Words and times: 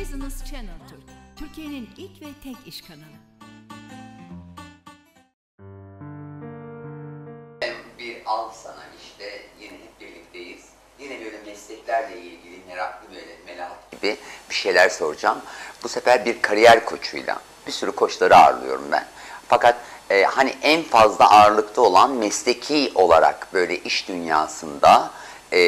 Business 0.00 0.44
Channel 0.50 0.78
Türk, 0.88 1.02
Türkiye'nin 1.38 1.88
ilk 1.96 2.22
ve 2.22 2.26
tek 2.44 2.56
iş 2.66 2.82
kanalı. 2.82 3.18
Bir 7.98 8.16
al 8.26 8.50
sana 8.64 8.84
işte 9.02 9.42
yine 9.60 9.72
hep 9.72 10.00
birlikteyiz. 10.00 10.64
Yine 10.98 11.24
böyle 11.24 11.38
mesleklerle 11.46 12.20
ilgili 12.20 12.60
meraklı 12.68 13.14
böyle 13.14 13.36
melat 13.46 13.92
gibi 13.92 14.16
bir 14.50 14.54
şeyler 14.54 14.88
soracağım. 14.88 15.38
Bu 15.82 15.88
sefer 15.88 16.24
bir 16.24 16.42
kariyer 16.42 16.84
koçuyla 16.84 17.40
bir 17.66 17.72
sürü 17.72 17.92
koçları 17.92 18.36
ağırlıyorum 18.36 18.84
ben. 18.92 19.06
Fakat 19.48 19.76
e, 20.10 20.22
hani 20.22 20.54
en 20.62 20.82
fazla 20.82 21.30
ağırlıkta 21.30 21.82
olan 21.82 22.10
mesleki 22.10 22.92
olarak 22.94 23.54
böyle 23.54 23.78
iş 23.78 24.08
dünyasında 24.08 25.10
e, 25.52 25.58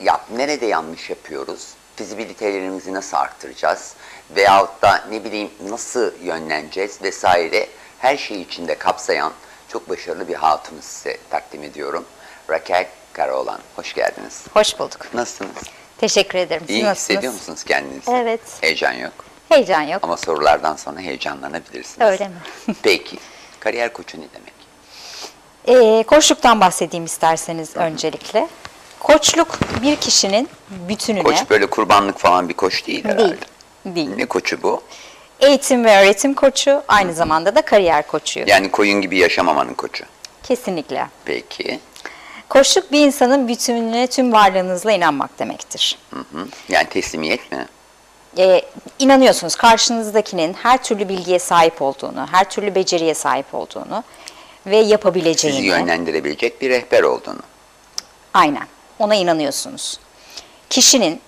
yap, 0.00 0.26
nerede 0.36 0.66
yanlış 0.66 1.10
yapıyoruz? 1.10 1.74
Fizibilitelerimizi 1.96 2.94
nasıl 2.94 3.16
arttıracağız? 3.16 3.94
Veyahut 4.36 4.82
da 4.82 5.04
ne 5.10 5.24
bileyim 5.24 5.50
nasıl 5.68 6.12
yönleneceğiz 6.22 7.02
vesaire 7.02 7.68
her 7.98 8.16
şeyi 8.16 8.46
içinde 8.46 8.74
kapsayan 8.78 9.32
çok 9.68 9.88
başarılı 9.88 10.28
bir 10.28 10.34
hatunuz 10.34 10.84
size 10.84 11.18
takdim 11.30 11.62
ediyorum. 11.62 12.04
Raquel 12.50 12.86
Karaoğlan. 13.12 13.60
Hoş 13.76 13.94
geldiniz. 13.94 14.40
Hoş 14.54 14.78
bulduk. 14.78 15.14
Nasılsınız? 15.14 15.56
Teşekkür 15.98 16.38
ederim. 16.38 16.62
Siz 16.66 16.76
İyi 16.76 16.84
nasılsınız? 16.84 17.10
hissediyor 17.10 17.32
musunuz 17.32 17.64
kendinizi? 17.64 18.10
Evet. 18.10 18.40
Heyecan 18.60 18.92
yok. 18.92 19.12
Heyecan 19.48 19.82
yok. 19.82 20.00
Ama 20.04 20.16
sorulardan 20.16 20.76
sonra 20.76 21.00
heyecanlanabilirsiniz. 21.00 22.00
Öyle 22.00 22.28
mi? 22.28 22.34
Peki. 22.82 23.18
Kariyer 23.60 23.92
koçu 23.92 24.18
ne 24.20 24.24
demek? 24.34 24.52
Ee, 25.68 26.02
koçluktan 26.02 26.60
bahsedeyim 26.60 27.04
isterseniz 27.04 27.76
öncelikle. 27.76 28.48
Koçluk 29.02 29.58
bir 29.82 29.96
kişinin 29.96 30.48
bütününe 30.88 31.22
Koç 31.22 31.50
böyle 31.50 31.66
kurbanlık 31.66 32.18
falan 32.18 32.48
bir 32.48 32.54
koç 32.54 32.86
değil 32.86 33.04
herhalde. 33.04 33.24
değil. 33.24 33.36
Değil. 33.84 34.10
Ne 34.16 34.26
koçu 34.26 34.62
bu? 34.62 34.82
Eğitim 35.40 35.84
ve 35.84 35.98
öğretim 36.00 36.34
koçu, 36.34 36.82
aynı 36.88 37.12
zamanda 37.14 37.54
da 37.54 37.62
kariyer 37.62 38.06
koçuyuz. 38.06 38.48
Yani 38.48 38.70
koyun 38.70 39.00
gibi 39.00 39.18
yaşamamanın 39.18 39.74
koçu. 39.74 40.04
Kesinlikle. 40.42 41.08
Peki. 41.24 41.80
Koçluk 42.48 42.92
bir 42.92 43.00
insanın 43.06 43.48
bütününe 43.48 44.06
tüm 44.06 44.32
varlığınızla 44.32 44.92
inanmak 44.92 45.38
demektir. 45.38 45.98
Hı 46.10 46.20
hı. 46.20 46.46
Yani 46.68 46.88
teslimiyet 46.88 47.52
mi? 47.52 47.66
Ee, 48.38 48.62
inanıyorsunuz 48.98 49.54
karşınızdakinin 49.54 50.54
her 50.62 50.82
türlü 50.82 51.08
bilgiye 51.08 51.38
sahip 51.38 51.82
olduğunu, 51.82 52.26
her 52.32 52.50
türlü 52.50 52.74
beceriye 52.74 53.14
sahip 53.14 53.54
olduğunu 53.54 54.04
ve 54.66 54.76
yapabileceğini. 54.76 55.56
Sizi 55.56 55.68
yönlendirebilecek 55.68 56.62
bir 56.62 56.70
rehber 56.70 57.02
olduğunu. 57.02 57.40
Aynen. 58.34 58.66
Ona 59.02 59.14
inanıyorsunuz. 59.14 59.98
Kişinin 60.70 61.20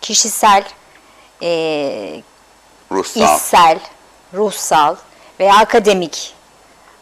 kişisel, 0.00 0.64
eee 1.40 2.22
Ruhsal. 2.92 3.22
işsel, 3.36 3.78
ruhsal 4.34 4.96
veya 5.40 5.56
akademik 5.56 6.34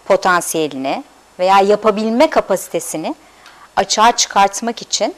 potansiyelini 0.05 1.05
veya 1.39 1.61
yapabilme 1.61 2.31
kapasitesini 2.31 3.15
açığa 3.77 4.17
çıkartmak 4.17 4.83
için 4.83 5.15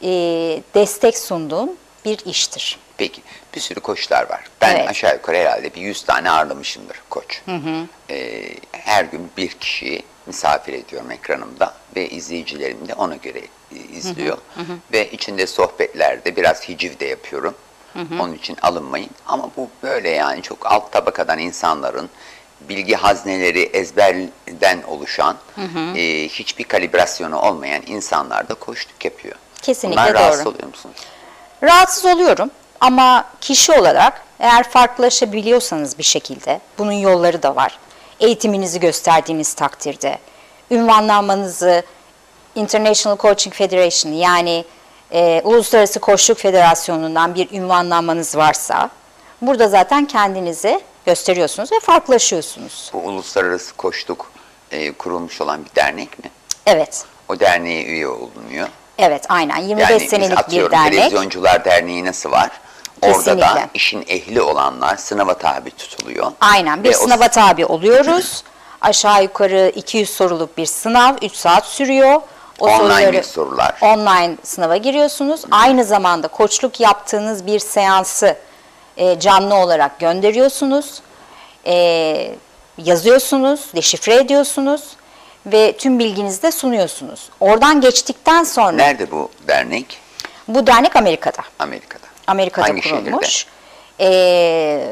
eee, 0.00 0.62
destek 0.74 1.18
sunduğun 1.18 1.76
bir 2.04 2.18
iştir. 2.26 2.78
Peki 2.96 3.22
bir 3.54 3.60
sürü 3.60 3.80
koçlar 3.80 4.30
var. 4.30 4.44
Ben 4.60 4.76
Evet. 4.76 4.88
aşağı 4.88 5.14
yukarı 5.14 5.36
herhalde 5.36 5.74
bir 5.74 5.80
100 5.80 6.02
tane 6.02 6.30
ağırlamışımdır 6.30 7.02
koç. 7.10 7.42
Ee, 8.10 8.42
her 8.72 9.04
gün 9.04 9.30
bir 9.36 9.48
kişiyi 9.48 10.02
misafir 10.26 10.72
ediyorum 10.72 11.10
ekranımda 11.10 11.74
ve 11.96 12.08
izleyicilerim 12.08 12.88
de 12.88 12.94
ona 12.94 13.16
göre 13.16 13.40
izliyor. 13.78 14.38
Ve 14.92 15.10
içinde 15.10 15.46
sohbetlerde 15.46 16.36
biraz 16.36 16.68
hiciv 16.68 16.98
de 16.98 17.04
yapıyorum. 17.06 17.54
Onun 18.20 18.34
için 18.34 18.56
alınmayın. 18.62 19.10
Ama 19.26 19.50
bu 19.56 19.68
böyle 19.82 20.08
yani 20.10 20.42
çok 20.42 20.66
alt 20.66 20.92
tabakadan 20.92 21.38
insanların 21.38 22.10
bilgi 22.68 22.94
hazneleri 22.94 23.62
ezberden 23.62 24.82
oluşan, 24.88 25.36
e, 25.96 26.28
hiçbir 26.28 26.64
kalibrasyonu 26.64 27.40
olmayan 27.40 27.82
insanlar 27.86 28.48
da 28.48 28.54
koçluk 28.54 29.04
yapıyor. 29.04 29.34
Kesinlikle 29.62 30.00
Bundan 30.02 30.14
rahatsız 30.14 30.44
doğru. 30.44 30.54
oluyor 30.54 30.68
musunuz? 30.68 30.96
Rahatsız 31.62 32.04
oluyorum 32.04 32.50
ama 32.80 33.24
kişi 33.40 33.72
olarak 33.72 34.22
eğer 34.40 34.70
farklılaşabiliyorsanız 34.70 35.98
bir 35.98 36.02
şekilde, 36.02 36.60
bunun 36.78 36.92
yolları 36.92 37.42
da 37.42 37.56
var. 37.56 37.78
Eğitiminizi 38.20 38.80
gösterdiğiniz 38.80 39.54
takdirde, 39.54 40.18
ünvanlanmanızı 40.70 41.82
International 42.54 43.16
Coaching 43.18 43.54
Federation 43.54 44.12
yani 44.12 44.64
e, 45.12 45.40
Uluslararası 45.44 46.00
Koçluk 46.00 46.38
Federasyonu'ndan 46.38 47.34
bir 47.34 47.50
ünvanlanmanız 47.52 48.36
varsa, 48.36 48.90
burada 49.42 49.68
zaten 49.68 50.04
kendinizi 50.06 50.80
gösteriyorsunuz 51.06 51.72
ve 51.72 51.80
farklılaşıyorsunuz. 51.80 52.90
Bu 52.92 52.98
uluslararası 52.98 53.74
koçluk 53.76 54.32
e, 54.70 54.92
kurulmuş 54.92 55.40
olan 55.40 55.64
bir 55.64 55.74
dernek 55.76 56.18
mi? 56.24 56.30
Evet, 56.66 57.04
O 57.28 57.40
derneğe 57.40 57.84
üye 57.84 58.08
olunuyor. 58.08 58.68
evet 58.98 59.24
aynen 59.28 59.56
25 59.56 59.90
Yani 59.90 60.08
senelik 60.08 60.32
bir 60.32 60.36
atıyorum 60.36 60.72
dernek. 60.72 60.92
Televizyoncular 60.92 61.64
Derneği 61.64 62.04
nasıl 62.04 62.30
var? 62.30 62.50
Orada 63.02 63.14
da 63.14 63.18
Kesinlikle. 63.18 63.68
işin 63.74 64.04
ehli 64.08 64.42
olanlar 64.42 64.96
sınava 64.96 65.34
tabi 65.34 65.70
tutuluyor. 65.70 66.32
Aynen 66.40 66.84
bir 66.84 66.90
Ve 66.90 66.96
o 66.96 67.00
sınava 67.00 67.28
tabi 67.28 67.66
oluyoruz. 67.66 68.44
Aşağı 68.80 69.22
yukarı 69.22 69.72
200 69.74 70.10
soruluk 70.10 70.58
bir 70.58 70.66
sınav 70.66 71.14
3 71.22 71.32
saat 71.36 71.66
sürüyor. 71.66 72.20
O 72.62 72.66
Online 72.68 73.12
bir 73.12 73.22
sorular. 73.22 73.74
Online 73.80 74.36
sınava 74.42 74.76
giriyorsunuz. 74.76 75.42
Aynı 75.50 75.84
zamanda 75.84 76.28
koçluk 76.28 76.80
yaptığınız 76.80 77.46
bir 77.46 77.58
seansı 77.58 78.36
e, 78.96 79.20
canlı 79.20 79.54
olarak 79.54 79.98
gönderiyorsunuz. 80.00 81.02
E, 81.66 82.34
yazıyorsunuz, 82.78 83.60
deşifre 83.76 84.14
ediyorsunuz 84.14 84.82
ve 85.46 85.76
tüm 85.76 85.98
bilginizi 85.98 86.42
de 86.42 86.52
sunuyorsunuz. 86.52 87.28
Oradan 87.40 87.80
geçtikten 87.80 88.44
sonra 88.44 88.72
Nerede 88.76 89.10
bu 89.10 89.28
dernek? 89.48 89.98
bu 90.48 90.66
dernek 90.66 90.96
Amerika'da. 90.96 91.42
Amerika'da. 91.58 92.06
Amerika'da 92.26 92.68
Hangi 92.68 92.80
kurulmuş. 92.90 93.46
Ee, 94.00 94.86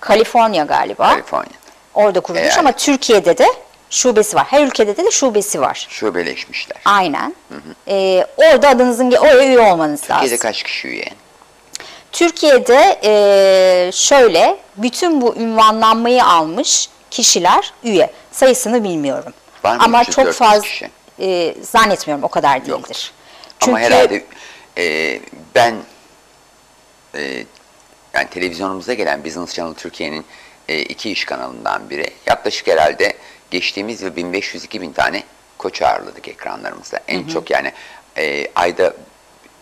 Kaliforniya 0.00 0.64
galiba. 0.64 1.08
Kaliforniya. 1.08 1.58
Orada 1.94 2.20
kurulmuş 2.20 2.42
Eyalet. 2.42 2.58
ama 2.58 2.72
Türkiye'de 2.72 3.38
de 3.38 3.46
şubesi 3.92 4.36
var. 4.36 4.46
Her 4.50 4.66
ülkede 4.66 4.96
de, 4.96 5.04
de 5.04 5.10
şubesi 5.10 5.60
var. 5.60 5.86
Şubeleşmişler. 5.90 6.78
Aynen. 6.84 7.34
Ee, 7.88 8.26
orada 8.36 8.68
adınızın 8.68 9.10
oraya 9.10 9.46
üye 9.46 9.60
olmanız 9.60 10.00
Türkiye'de 10.00 10.24
lazım. 10.24 10.38
kaç 10.38 10.62
kişi 10.62 10.88
üye? 10.88 11.08
Türkiye'de 12.12 13.00
ee, 13.04 13.90
şöyle 13.92 14.58
bütün 14.76 15.20
bu 15.20 15.36
ünvanlanmayı 15.36 16.24
almış 16.24 16.88
kişiler 17.10 17.72
üye. 17.84 18.10
Sayısını 18.32 18.84
bilmiyorum. 18.84 19.32
Var 19.64 19.76
mı 19.76 19.82
ama 19.82 20.02
300, 20.02 20.16
çok 20.16 20.26
400 20.26 20.38
fazla 20.38 20.62
kişi? 20.62 20.90
ee, 21.20 21.54
zannetmiyorum 21.62 22.24
o 22.24 22.28
kadar 22.28 22.66
değildir. 22.66 23.12
Ama 23.60 23.78
herhalde 23.78 24.24
e, 24.78 25.20
ben 25.54 25.74
e, 27.14 27.44
yani 28.14 28.28
televizyonumuza 28.30 28.94
gelen 28.94 29.24
Business 29.24 29.54
Channel 29.54 29.74
Türkiye'nin 29.74 30.24
e, 30.68 30.78
iki 30.78 31.10
iş 31.10 31.24
kanalından 31.24 31.90
biri. 31.90 32.10
Yaklaşık 32.26 32.66
herhalde 32.66 33.16
geçtiğimiz 33.52 34.02
yıl 34.02 34.16
1500-2000 34.16 34.92
tane 34.92 35.22
koç 35.58 35.82
ağırladık 35.82 36.28
ekranlarımızda. 36.28 37.00
En 37.08 37.26
çok 37.26 37.50
yani 37.50 37.72
e, 38.16 38.46
ayda 38.54 38.94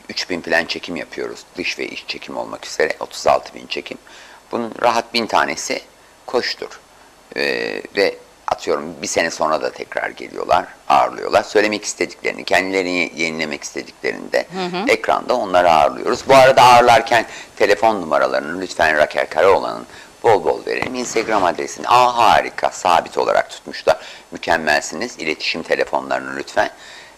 3000 0.09 0.41
falan 0.41 0.65
çekim 0.65 0.97
yapıyoruz. 0.97 1.45
Dış 1.56 1.78
ve 1.78 1.89
iç 1.89 2.05
çekim 2.06 2.37
olmak 2.37 2.67
üzere 2.67 2.97
36 3.01 3.55
bin 3.55 3.67
çekim. 3.67 3.99
Bunun 4.53 4.75
rahat 4.83 5.15
bin 5.15 5.27
tanesi 5.27 5.83
koçtur. 6.27 6.81
E, 7.37 7.43
ve 7.97 8.15
atıyorum 8.49 8.95
bir 9.03 9.06
sene 9.06 9.31
sonra 9.31 9.62
da 9.62 9.73
tekrar 9.73 10.11
geliyorlar, 10.11 10.65
ağırlıyorlar. 10.89 11.43
Söylemek 11.43 11.84
istediklerini, 11.84 12.45
kendilerini 12.45 13.12
yenilemek 13.17 13.62
istediklerinde 13.62 14.47
ekranda 14.89 15.34
onları 15.34 15.71
ağırlıyoruz. 15.71 16.28
Bu 16.28 16.34
arada 16.34 16.63
ağırlarken 16.63 17.27
telefon 17.57 18.03
numaralarını 18.03 18.60
lütfen 18.60 18.97
Raquel 18.97 19.27
Karaoğlan'ın 19.27 19.87
bol 20.22 20.45
bol 20.45 20.67
verelim. 20.67 20.95
Instagram 20.95 21.45
adresini 21.45 21.89
aa 21.89 22.17
harika 22.17 22.71
sabit 22.71 23.19
olarak 23.19 23.51
tutmuşlar. 23.51 23.97
Mükemmelsiniz. 24.31 25.19
İletişim 25.19 25.63
telefonlarını 25.63 26.37
lütfen. 26.37 26.71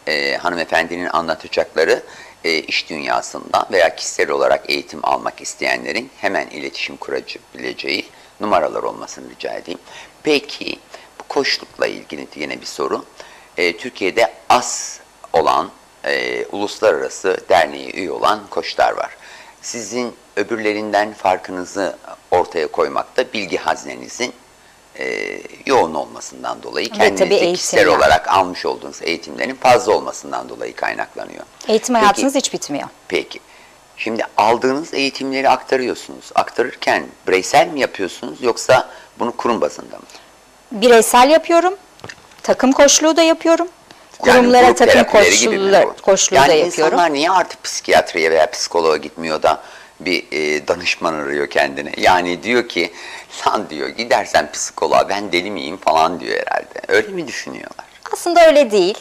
Ee, 0.07 0.37
hanımefendinin 0.37 1.09
anlatacakları 1.13 2.03
e, 2.45 2.59
iş 2.59 2.91
dünyasında 2.91 3.67
veya 3.73 3.97
kişisel 3.97 4.31
olarak 4.31 4.71
eğitim 4.71 5.01
almak 5.03 5.41
isteyenlerin 5.41 6.11
hemen 6.21 6.47
iletişim 6.47 6.97
kurabileceği 6.97 8.07
numaralar 8.41 8.83
olmasını 8.83 9.31
rica 9.31 9.53
edeyim. 9.53 9.81
Peki 10.23 10.79
bu 11.21 11.23
koçlukla 11.29 11.87
ilgili 11.87 12.29
yine 12.37 12.61
bir 12.61 12.67
soru. 12.67 13.05
Ee, 13.57 13.77
Türkiye'de 13.77 14.33
az 14.49 15.01
olan 15.33 15.71
e, 16.05 16.45
uluslararası 16.47 17.41
derneğe 17.49 17.91
üye 17.91 18.11
olan 18.11 18.41
koçlar 18.51 18.93
var. 18.93 19.17
Sizin 19.63 20.15
öbürlerinden 20.37 21.13
farkınızı 21.13 21.97
ortaya 22.33 22.67
koymakta 22.67 23.33
bilgi 23.33 23.57
haznenizin 23.57 24.33
e, 24.99 25.39
yoğun 25.67 25.95
olmasından 25.95 26.63
dolayı 26.63 26.89
kendinizi 26.91 27.53
kişisel 27.53 27.79
yani. 27.79 27.91
olarak 27.91 28.29
almış 28.29 28.67
olduğunuz 28.67 28.97
eğitimlerin 29.03 29.55
fazla 29.55 29.93
olmasından 29.93 30.49
dolayı 30.49 30.77
kaynaklanıyor. 30.77 31.45
Eğitim 31.69 31.95
Peki- 31.95 32.01
hayatınız 32.05 32.35
hiç 32.35 32.53
bitmiyor. 32.53 32.89
Peki. 33.09 33.41
Şimdi 33.97 34.25
aldığınız 34.37 34.95
eğitimleri 34.95 35.49
aktarıyorsunuz. 35.49 36.31
Aktarırken 36.35 37.07
bireysel 37.27 37.67
mi 37.69 37.81
yapıyorsunuz 37.81 38.43
yoksa 38.43 38.89
bunu 39.19 39.37
kurum 39.37 39.61
bazında 39.61 39.97
mı? 39.97 40.03
Bireysel 40.73 41.31
yapıyorum. 41.31 41.75
Takım 42.43 42.73
koçluğu 42.73 43.17
da 43.17 43.23
yapıyorum. 43.23 43.69
Yani 44.27 44.39
Kurumlara 44.39 44.67
grup 44.67 44.77
takım 44.79 45.05
koçluğu, 45.05 45.95
koçluğu 46.03 46.37
yani 46.37 46.49
da 46.49 46.53
yapıyorum. 46.53 46.93
insanlar 46.95 47.13
niye 47.13 47.31
artık 47.31 47.65
psikiyatriye 47.65 48.31
veya 48.31 48.51
psikoloğa 48.51 48.97
gitmiyor 48.97 49.43
da 49.43 49.63
bir 50.05 50.25
e, 50.33 50.69
danışman 50.69 51.15
arıyor 51.15 51.51
kendine. 51.51 51.93
Yani 51.97 52.43
diyor 52.43 52.69
ki 52.69 52.93
sen 53.31 53.71
diyor 53.71 53.89
gidersen 53.89 54.53
psikoloğa 54.53 55.09
ben 55.09 55.33
deli 55.33 55.51
miyim 55.51 55.77
falan 55.77 56.21
diyor 56.21 56.41
herhalde. 56.47 56.81
Öyle 56.89 57.09
mi 57.09 57.27
düşünüyorlar? 57.29 57.85
Aslında 58.13 58.47
öyle 58.47 58.71
değil. 58.71 58.99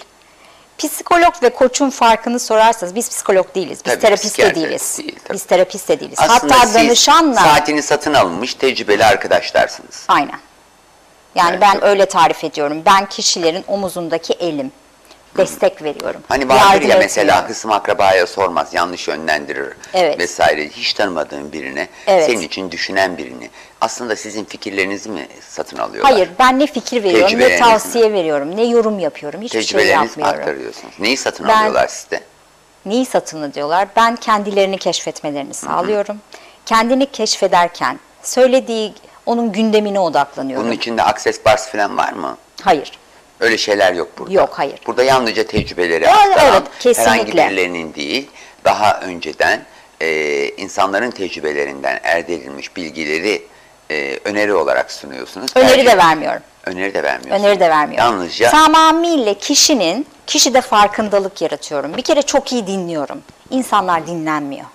Psikolog 0.77 1.33
ve 1.43 1.49
koçun 1.49 1.89
farkını 1.89 2.39
sorarsanız 2.39 2.95
biz 2.95 3.09
psikolog 3.09 3.55
değiliz. 3.55 3.79
Biz 3.85 3.91
Tabii, 3.93 4.01
terapist 4.01 4.39
de 4.39 4.55
değiliz. 4.55 4.97
değil, 4.97 5.15
tabii. 5.23 5.33
biz 5.33 5.43
terapist 5.43 5.89
de 5.89 5.99
değiliz. 5.99 6.19
Aslında 6.21 6.53
Hatta 6.55 6.65
siz 6.65 6.75
danışanla 6.75 7.35
saatini 7.41 7.83
satın 7.83 8.13
alınmış 8.13 8.53
tecrübeli 8.53 9.05
arkadaşlarsınız. 9.05 10.05
aynen. 10.07 10.39
Yani 11.35 11.49
Evet, 11.51 11.61
ben 11.61 11.73
çok- 11.73 11.83
öyle 11.83 12.05
tarif 12.05 12.43
ediyorum. 12.43 12.81
Ben 12.85 13.05
kişilerin 13.05 13.63
omuzundaki 13.67 14.33
elim. 14.33 14.71
Destek 15.37 15.83
veriyorum. 15.83 16.21
Hani 16.29 16.49
vardır 16.49 16.81
ya 16.87 16.97
mesela 16.97 17.47
kısım 17.47 17.71
akrabaya 17.71 18.27
sormaz, 18.27 18.73
yanlış 18.73 19.07
yönlendirir 19.07 19.73
Evet. 19.93 20.19
vesaire. 20.19 20.69
Hiç 20.69 20.93
tanımadığın 20.93 21.51
birine, 21.51 21.87
Evet. 22.07 22.25
senin 22.25 22.41
için 22.41 22.71
düşünen 22.71 23.17
birini. 23.17 23.49
Aslında 23.81 24.15
sizin 24.15 24.45
fikirlerinizi 24.45 25.09
mi 25.09 25.27
satın 25.49 25.77
alıyorlar? 25.77 26.13
Hayır 26.13 26.29
ben 26.39 26.59
ne 26.59 26.67
fikir 26.67 27.03
veriyorum, 27.03 27.39
ne 27.39 27.57
tavsiye 27.57 28.13
veriyorum, 28.13 28.55
ne 28.55 28.63
yorum 28.63 28.99
yapıyorum. 28.99 29.41
Hiçbir 29.41 29.61
şey 29.63 29.81
mi 29.83 29.87
yapmıyorum. 29.87 30.39
aktarıyorsunuz? 30.39 30.93
Neyi 30.99 31.17
satın 31.17 31.47
Ben- 31.47 31.57
alıyorlar 31.57 31.87
sizde? 31.87 32.21
Neyi 32.85 33.05
satın 33.05 33.41
alıyorlar? 33.51 33.87
Ben 33.95 34.15
kendilerini 34.15 34.77
keşfetmelerini 34.77 35.53
sağlıyorum. 35.53 36.17
Kendini 36.65 37.05
keşfederken 37.11 37.99
söylediği 38.23 38.93
onun 39.25 39.51
gündemine 39.51 39.99
odaklanıyorum. 39.99 40.65
Bunun 40.65 40.75
içinde 40.75 41.03
access 41.03 41.45
bars 41.45 41.67
falan 41.71 41.97
var 41.97 42.13
mı? 42.13 42.37
Hayır. 42.61 42.91
Öyle 43.41 43.57
şeyler 43.57 43.93
yok 43.93 44.07
burada. 44.17 44.33
Yok, 44.33 44.49
hayır. 44.53 44.79
Burada 44.87 45.03
yalnızca 45.03 45.43
tecrübeleri 45.47 46.03
Evet, 46.03 46.15
aktaran, 46.15 46.53
evet, 46.53 46.63
kesinlikle. 46.79 47.11
herhangi 47.11 47.33
birilerinin 47.33 47.93
değil, 47.93 48.29
daha 48.65 48.99
önceden 48.99 49.65
e, 50.01 50.47
insanların 50.49 51.11
tecrübelerinden 51.11 51.99
elde 52.03 52.33
edilmiş 52.33 52.75
bilgileri 52.75 53.43
e, 53.91 54.19
öneri 54.25 54.53
olarak 54.53 54.91
sunuyorsunuz. 54.91 55.51
Öneri 55.55 55.71
Tercih- 55.71 55.85
de 55.85 55.97
vermiyorum. 55.97 56.41
Öneri 56.65 56.93
de 56.93 57.03
vermiyorsunuz. 57.03 57.41
Öneri 57.49 57.59
de 57.59 57.69
vermiyorum. 57.69 58.11
Yalnızca 58.13 58.51
Tamamıyla 58.51 59.33
kişinin, 59.33 60.07
kişide 60.27 60.61
farkındalık 60.61 61.41
yaratıyorum. 61.41 61.97
Bir 61.97 62.01
kere 62.01 62.21
çok 62.21 62.51
iyi 62.51 62.67
dinliyorum. 62.67 63.21
İnsanlar 63.49 64.07
dinlenmiyor. 64.07 64.65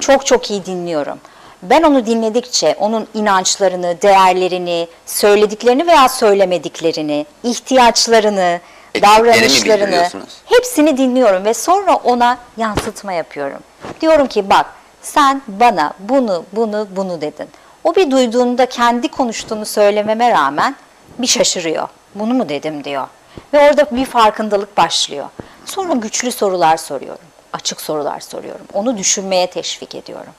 Çok 0.00 0.26
çok 0.26 0.50
iyi 0.50 0.66
dinliyorum. 0.66 1.18
Ben 1.62 1.82
onu 1.82 2.06
dinledikçe 2.06 2.76
onun 2.80 3.08
inançlarını, 3.14 4.02
değerlerini, 4.02 4.88
söylediklerini 5.06 5.86
veya 5.86 6.08
söylemediklerini, 6.08 7.26
ihtiyaçlarını, 7.42 8.60
davranışlarını 9.02 10.08
hepsini 10.46 10.96
dinliyorum 10.96 11.44
ve 11.44 11.54
sonra 11.54 11.94
ona 11.96 12.38
yansıtma 12.56 13.12
yapıyorum. 13.12 13.60
Diyorum 14.00 14.26
ki 14.26 14.50
bak 14.50 14.66
sen 15.02 15.42
bana 15.48 15.92
bunu 15.98 16.44
bunu 16.52 16.88
bunu 16.96 17.20
dedin. 17.20 17.48
O 17.84 17.94
bir 17.94 18.10
duyduğunda 18.10 18.66
kendi 18.66 19.08
konuştuğunu 19.08 19.66
söylememe 19.66 20.30
rağmen 20.30 20.76
bir 21.18 21.26
şaşırıyor. 21.26 21.88
Bunu 22.14 22.34
mu 22.34 22.48
dedim 22.48 22.84
diyor. 22.84 23.06
Ve 23.52 23.68
orada 23.68 23.96
bir 23.96 24.04
farkındalık 24.04 24.76
başlıyor. 24.76 25.26
Sonra 25.64 25.92
güçlü 25.92 26.32
sorular 26.32 26.76
soruyorum. 26.76 27.24
Açık 27.52 27.80
sorular 27.80 28.20
soruyorum. 28.20 28.66
Onu 28.72 28.98
düşünmeye 28.98 29.50
teşvik 29.50 29.94
ediyorum. 29.94 30.32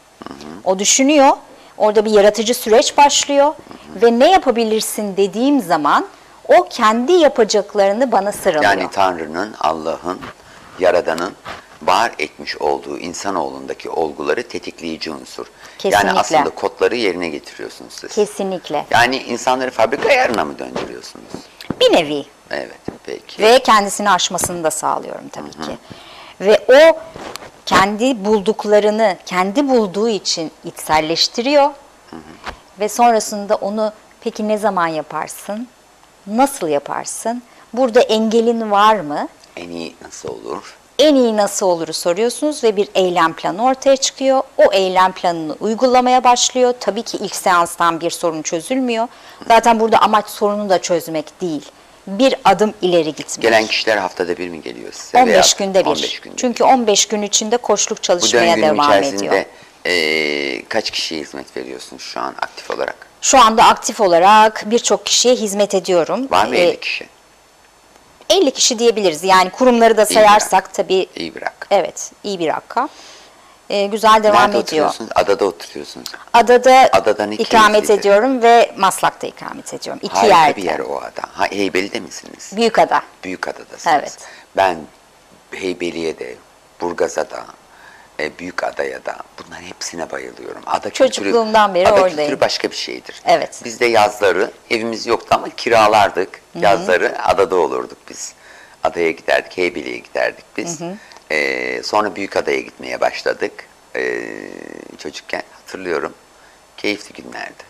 O 0.63 0.79
düşünüyor. 0.79 1.29
Orada 1.77 2.05
bir 2.05 2.11
yaratıcı 2.11 2.53
süreç 2.53 2.97
başlıyor 2.97 3.53
ve 4.01 4.19
ne 4.19 4.31
yapabilirsin 4.31 5.17
dediğim 5.17 5.61
zaman 5.61 6.05
o 6.47 6.67
kendi 6.69 7.11
yapacaklarını 7.11 8.11
bana 8.11 8.31
sıralıyor. 8.31 8.63
yani 8.63 8.89
Tanrı'nın, 8.91 9.55
Allah'ın, 9.59 10.19
Yaradan'ın 10.79 11.33
var 11.81 12.11
etmiş 12.19 12.57
olduğu 12.57 12.97
insanoğlundaki 12.97 13.89
olguları 13.89 14.47
tetikleyici 14.47 15.11
unsur. 15.11 15.45
Yani 15.83 15.91
Kesinlikle. 15.91 16.19
aslında 16.19 16.49
kodları 16.49 16.95
yerine 16.95 17.29
getiriyorsunuz 17.29 17.93
siz. 17.93 18.15
Kesinlikle. 18.15 18.85
Yani 18.91 19.17
insanları 19.17 19.71
fabrika 19.71 20.09
ayarına 20.09 20.45
mı 20.45 20.59
döndürüyorsunuz? 20.59 21.25
Bir 21.81 21.93
nevi 21.93 22.25
Evet, 22.51 22.79
peki. 23.05 23.41
ve 23.43 23.59
kendisini 23.59 24.09
aşmasını 24.09 24.63
da 24.63 24.71
sağlıyorum 24.71 25.29
tabii 25.31 25.51
ki. 25.51 25.77
Ve 26.41 26.65
o 26.69 26.97
kendi 27.65 28.25
bulduklarını 28.25 29.17
kendi 29.25 29.69
bulduğu 29.69 30.09
için 30.09 30.51
içselleştiriyor. 30.65 31.69
Ve 32.79 32.89
sonrasında 32.89 33.55
onu 33.55 33.91
peki 34.21 34.47
ne 34.47 34.57
zaman 34.57 34.87
yaparsın? 34.87 35.67
Nasıl 36.27 36.67
yaparsın? 36.67 37.43
Burada 37.73 38.01
engelin 38.01 38.71
var 38.71 38.99
mı? 38.99 39.27
En 39.57 39.69
iyi 39.69 39.95
nasıl 40.01 40.29
olur? 40.29 40.77
En 40.99 41.15
iyi 41.15 41.37
nasıl 41.37 41.65
oluru 41.65 41.93
soruyorsunuz 41.93 42.63
ve 42.63 42.75
bir 42.75 42.89
eylem 42.95 43.33
planı 43.33 43.63
ortaya 43.63 43.97
çıkıyor. 43.97 44.41
O 44.57 44.73
eylem 44.73 45.11
planını 45.11 45.55
uygulamaya 45.59 46.23
başlıyor. 46.23 46.73
Tabii 46.79 47.03
ki 47.03 47.17
ilk 47.17 47.35
seanstan 47.35 48.01
bir 48.01 48.09
sorun 48.09 48.41
çözülmüyor. 48.41 49.07
Zaten 49.47 49.79
burada 49.79 49.97
amaç 49.97 50.29
sorunu 50.29 50.69
da 50.69 50.81
çözmek 50.81 51.41
değil. 51.41 51.71
Bir 52.07 52.35
adım 52.45 52.73
ileri 52.81 53.15
gitmek. 53.15 53.41
Gelen 53.41 53.67
kişiler 53.67 53.97
haftada 53.97 54.37
bir 54.37 54.49
mi 54.49 54.61
geliyor 54.61 54.93
size? 54.93 55.17
15 55.17 55.27
Veya 55.33 55.43
günde 55.67 55.79
bir. 55.79 55.85
15 55.85 56.19
günde. 56.19 56.35
Çünkü 56.37 56.63
15 56.63 57.05
gün 57.05 57.21
içinde 57.21 57.57
koçluk 57.57 57.97
Bu 57.97 58.01
çalışmaya 58.01 58.41
döngünün 58.57 58.63
devam 58.67 58.91
ediyor. 58.93 59.03
içerisinde 59.13 59.45
eee, 59.85 60.65
kaç 60.69 60.91
kişiye 60.91 61.21
hizmet 61.21 61.57
veriyorsunuz 61.57 62.01
şu 62.01 62.19
an 62.19 62.35
aktif 62.41 62.71
olarak? 62.71 62.95
Şu 63.21 63.39
anda 63.39 63.63
aktif 63.63 64.01
olarak 64.01 64.63
birçok 64.65 65.05
kişiye 65.05 65.35
hizmet 65.35 65.75
ediyorum. 65.75 66.27
Var 66.31 66.45
mı 66.45 66.55
Ee, 66.55 66.59
50 66.61 66.79
kişi? 66.79 67.07
50 68.29 68.51
kişi 68.51 68.79
diyebiliriz. 68.79 69.23
Yani 69.23 69.49
kurumları 69.49 69.97
da 69.97 70.09
bir 70.09 70.13
sayarsak 70.13 70.73
tabii 70.73 71.07
İyi 71.15 71.35
bırak. 71.35 71.67
evet 71.71 72.11
iyi 72.23 72.39
bir 72.39 72.47
rakam. 72.47 72.89
Ee, 73.73 73.85
güzel 73.87 74.23
devam 74.23 74.35
Nerede 74.35 74.49
ediyor. 74.49 74.63
oturuyorsunuz? 74.63 75.09
Adada 75.15 75.45
oturuyorsunuz. 75.45 76.07
Adada 76.33 76.89
Adadan 76.91 77.31
iki 77.31 77.43
ikamet 77.43 77.71
keyiflidir. 77.73 77.99
ediyorum 77.99 78.41
ve 78.41 78.71
Maslak'ta 78.77 79.27
ikamet 79.27 79.73
ediyorum. 79.73 79.99
İki 80.03 80.15
Harika 80.15 80.37
yerde. 80.37 80.55
bir 80.57 80.63
yer 80.63 80.79
o 80.79 80.97
ada. 80.97 81.21
Ha, 81.33 81.45
Heybeli'de 81.51 81.99
misiniz? 81.99 82.51
Büyükada. 82.55 83.01
Büyükada'dasınız. 83.23 83.87
Evet. 83.99 84.17
Ben 84.57 84.77
Heybeli'ye 85.51 86.15
Burgaz'a 86.81 87.29
da, 87.31 87.45
e, 88.19 88.39
Büyükada'ya 88.39 89.05
da 89.05 89.17
bunların 89.43 89.63
hepsine 89.63 90.11
bayılıyorum. 90.11 90.61
Ada 90.65 90.89
Çocukluğumdan 90.89 91.73
beri 91.75 91.87
ada 91.87 91.93
oradayım. 91.95 92.17
kültürü 92.17 92.41
başka 92.41 92.71
bir 92.71 92.75
şeydir. 92.75 93.21
Evet. 93.25 93.61
Biz 93.65 93.79
de 93.79 93.85
yazları 93.85 94.51
evimiz 94.69 95.07
yoktu 95.07 95.27
ama 95.31 95.49
kiralardık. 95.49 96.41
Yazları 96.59 97.23
adada 97.23 97.55
olurduk 97.55 97.97
biz. 98.09 98.33
Adaya 98.83 99.11
giderdik, 99.11 99.57
Heybeli'ye 99.57 99.97
giderdik 99.97 100.45
biz. 100.57 100.79
E, 101.31 101.83
sonra 101.83 102.15
Büyükada'ya 102.15 102.59
gitmeye 102.59 103.01
başladık. 103.01 103.51
E, 103.95 104.21
çocukken 104.97 105.43
hatırlıyorum. 105.51 106.13
Keyifli 106.77 107.23
günlerdi. 107.23 107.63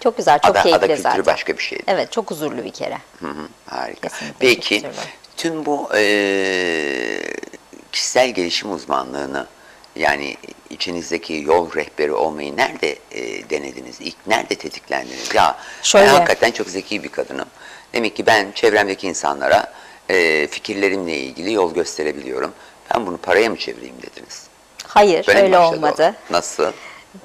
Çok 0.00 0.16
güzel, 0.16 0.38
çok 0.38 0.50
ada, 0.50 0.62
keyifli 0.62 0.78
ada 0.78 0.86
kültürü 0.86 1.02
zaten. 1.02 1.26
başka 1.26 1.58
bir 1.58 1.62
şeydi. 1.62 1.82
Evet, 1.86 2.12
çok 2.12 2.30
huzurlu 2.30 2.64
bir 2.64 2.70
kere. 2.72 2.98
Hı 3.20 3.26
hı, 3.26 3.48
harika. 3.66 4.08
Kesinlikle 4.08 4.36
Peki, 4.38 4.74
güzel. 4.74 4.92
tüm 5.36 5.66
bu 5.66 5.88
eee, 5.94 7.22
kişisel 7.92 8.30
gelişim 8.30 8.72
uzmanlığını 8.72 9.46
yani 9.96 10.36
içinizdeki 10.70 11.42
yol 11.46 11.74
rehberi 11.74 12.12
olmayı 12.12 12.56
nerede 12.56 12.96
eee, 13.12 13.50
denediniz? 13.50 13.96
İlk 14.00 14.26
nerede 14.26 14.54
tetiklendiniz? 14.54 15.34
Ya 15.34 15.56
Şöyle. 15.82 16.06
ben 16.06 16.10
hakikaten 16.14 16.50
çok 16.50 16.68
zeki 16.68 17.02
bir 17.04 17.08
kadınım. 17.08 17.48
Demek 17.92 18.16
ki 18.16 18.26
ben 18.26 18.52
çevremdeki 18.52 19.06
insanlara 19.08 19.72
eee, 20.10 20.46
fikirlerimle 20.46 21.16
ilgili 21.18 21.52
yol 21.52 21.74
gösterebiliyorum. 21.74 22.52
Ben 22.94 23.06
bunu 23.06 23.16
paraya 23.16 23.50
mı 23.50 23.56
çevireyim 23.56 23.94
dediniz? 24.02 24.42
Hayır, 24.86 25.28
mi 25.28 25.34
öyle 25.34 25.52
başladı 25.52 25.66
o? 25.72 25.74
olmadı. 25.76 26.14
Nasıl? 26.30 26.72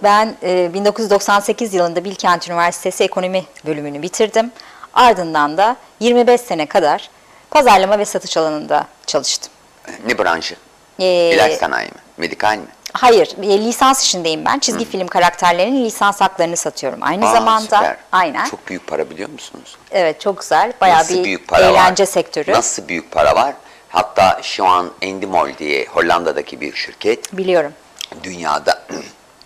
Ben 0.04 0.36
e, 0.44 0.74
1998 0.74 1.74
yılında 1.74 2.04
Bilkent 2.04 2.48
Üniversitesi 2.48 3.04
Ekonomi 3.04 3.46
bölümünü 3.66 4.02
bitirdim. 4.02 4.52
Ardından 4.94 5.58
da 5.58 5.76
25 6.00 6.42
sene 6.42 6.66
kadar 6.66 7.10
pazarlama 7.52 8.00
ve 8.00 8.06
satış 8.06 8.38
alanında 8.38 8.88
çalıştım. 9.06 9.52
Ne 10.08 10.18
branşı? 10.18 10.56
Ee, 11.00 11.06
İlaç 11.34 11.54
sanayi 11.54 11.88
mi? 11.88 11.98
Medikal 12.18 12.58
mi? 12.58 12.66
Hayır, 12.94 13.36
e, 13.44 13.60
lisans 13.66 14.04
işindeyim 14.04 14.46
ben. 14.46 14.60
Çizgi 14.60 14.86
film 14.86 15.08
karakterlerinin 15.08 15.86
lisans 15.86 16.22
haklarını 16.22 16.58
satıyorum. 16.58 17.00
Aynı 17.02 17.30
Aa, 17.30 17.34
zamanda 17.34 17.78
süper. 17.78 17.98
aynen. 18.12 18.50
Çok 18.50 18.68
büyük 18.68 18.88
para 18.88 19.10
biliyor 19.10 19.30
musunuz? 19.30 19.78
Evet, 19.92 20.22
çok 20.22 20.40
güzel. 20.40 20.74
Bayağı 20.82 21.00
Nasıl 21.00 21.16
bir 21.16 21.24
büyük 21.24 21.48
para 21.48 21.66
eğlence 21.66 22.04
var? 22.04 22.08
sektörü. 22.08 22.52
Nasıl 22.52 22.88
büyük 22.88 23.12
para 23.12 23.36
var? 23.36 23.54
Hatta 23.90 24.40
şu 24.44 24.66
an 24.66 24.92
Endemol 25.02 25.50
diye 25.60 25.86
Hollanda'daki 25.86 26.62
bir 26.62 26.76
şirket 26.76 27.38
Biliyorum. 27.38 27.74
dünyada 28.24 28.86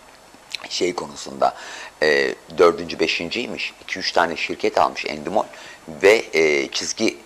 şey 0.68 0.94
konusunda 0.94 1.54
e, 2.02 2.34
dördüncü, 2.58 3.00
beşinciymiş. 3.00 3.72
2-3 3.88 4.12
tane 4.14 4.36
şirket 4.36 4.78
almış 4.78 5.04
Endemol 5.06 5.44
ve 5.88 6.24
e, 6.32 6.68
çizgi 6.68 7.16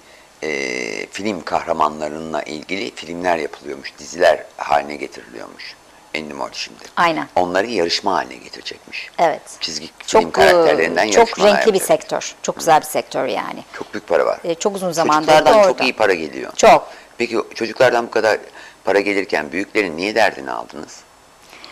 e, 0.43 1.07
film 1.07 1.45
kahramanlarına 1.45 2.43
ilgili 2.43 2.95
filmler 2.95 3.37
yapılıyormuş. 3.37 3.93
Diziler 3.99 4.45
haline 4.57 4.97
getiriliyormuş. 4.97 5.75
Endemol 6.15 6.49
şimdi. 6.53 6.79
Aynen. 6.97 7.29
Onları 7.37 7.67
yarışma 7.67 8.13
haline 8.15 8.35
getirecekmiş. 8.37 9.11
Evet. 9.19 9.43
Çizgi 9.61 9.87
film 9.87 10.23
Çok 10.23 10.35
karakterlerinden 10.35 11.09
e, 11.09 11.11
çok 11.13 11.19
yarışmalar 11.29 11.51
renkli 11.57 11.73
bir 11.73 11.81
yapacak. 11.81 12.01
sektör. 12.01 12.35
Çok 12.43 12.57
güzel 12.57 12.81
bir 12.81 12.87
sektör 12.87 13.27
yani. 13.27 13.65
Çok 13.79 13.95
büyük 13.95 14.07
para 14.09 14.27
var. 14.27 14.39
E, 14.45 14.55
çok 14.55 14.77
uzun 14.77 14.93
zamandır 14.93 15.39
çok 15.39 15.47
orada. 15.67 15.85
iyi 15.85 15.93
para 15.97 16.15
geliyor. 16.15 16.53
Çok. 16.57 16.89
Peki 17.19 17.39
çocuklardan 17.55 18.07
bu 18.07 18.11
kadar 18.11 18.39
para 18.85 19.01
gelirken 19.01 19.53
büyüklerin 19.53 19.97
niye 19.97 20.15
derdini 20.15 20.51
aldınız? 20.51 20.97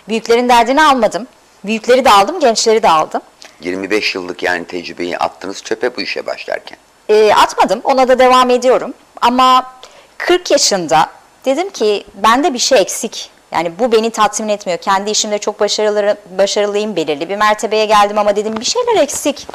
Büyüklerin 0.08 0.48
derdini 0.48 0.82
almadım. 0.82 1.26
Büyükleri 1.64 2.04
de 2.04 2.10
aldım, 2.10 2.40
gençleri 2.40 2.82
de 2.82 2.88
aldım. 2.90 3.20
25 3.60 4.14
yıllık 4.14 4.42
yani 4.42 4.64
tecrübeyi 4.64 5.18
attınız 5.18 5.62
çöpe 5.62 5.96
bu 5.96 6.00
işe 6.00 6.26
başlarken. 6.26 6.78
E, 7.08 7.34
atmadım, 7.34 7.80
ona 7.84 8.08
da 8.08 8.18
devam 8.18 8.50
ediyorum. 8.50 8.94
Ama 9.20 9.72
40 10.18 10.50
yaşında 10.50 11.10
dedim 11.44 11.70
ki 11.70 12.04
bende 12.14 12.54
bir 12.54 12.58
şey 12.58 12.80
eksik. 12.80 13.30
Yani 13.52 13.78
bu 13.78 13.92
beni 13.92 14.10
tatmin 14.10 14.48
etmiyor. 14.48 14.78
Kendi 14.78 15.10
işimde 15.10 15.38
çok 15.38 15.60
başarılı, 15.60 16.16
başarılıyım, 16.38 16.96
belirli 16.96 17.28
bir 17.28 17.36
mertebeye 17.36 17.86
geldim 17.86 18.18
ama 18.18 18.36
dedim 18.36 18.56
bir 18.60 18.64
şeyler 18.64 19.02
eksik. 19.02 19.48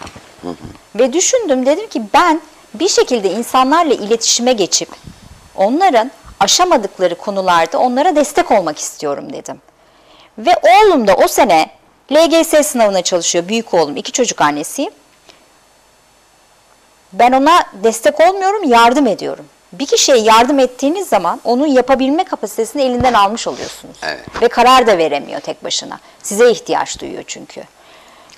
Ve 0.95 1.13
düşündüm 1.13 1.65
dedim 1.65 1.87
ki 1.87 2.01
ben 2.13 2.41
bir 2.73 2.87
şekilde 2.87 3.31
insanlarla 3.31 3.93
iletişime 3.93 4.53
geçip 4.53 4.89
onların 5.55 6.11
aşamadıkları 6.39 7.15
konularda 7.15 7.77
onlara 7.79 8.15
destek 8.15 8.51
olmak 8.51 8.79
istiyorum 8.79 9.33
dedim. 9.33 9.61
Ve 10.37 10.51
oğlum 10.63 11.07
da 11.07 11.15
o 11.15 11.27
sene 11.27 11.69
LGS 12.11 12.67
sınavına 12.67 13.01
çalışıyor. 13.01 13.47
Büyük 13.47 13.73
oğlum, 13.73 13.97
iki 13.97 14.11
çocuk 14.11 14.41
annesiyim. 14.41 14.93
Ben 17.13 17.31
ona 17.31 17.63
destek 17.83 18.19
olmuyorum, 18.19 18.63
yardım 18.63 19.07
ediyorum. 19.07 19.45
Bir 19.73 19.85
kişiye 19.85 20.17
yardım 20.17 20.59
ettiğiniz 20.59 21.07
zaman 21.09 21.41
onun 21.43 21.67
yapabilme 21.67 22.23
kapasitesini 22.23 22.81
elinden 22.81 23.13
almış 23.13 23.47
oluyorsunuz. 23.47 23.97
Evet. 24.03 24.41
Ve 24.41 24.47
karar 24.47 24.87
da 24.87 24.97
veremiyor 24.97 25.39
tek 25.41 25.63
başına. 25.63 25.99
Size 26.23 26.51
ihtiyaç 26.51 26.99
duyuyor 26.99 27.23
çünkü. 27.27 27.63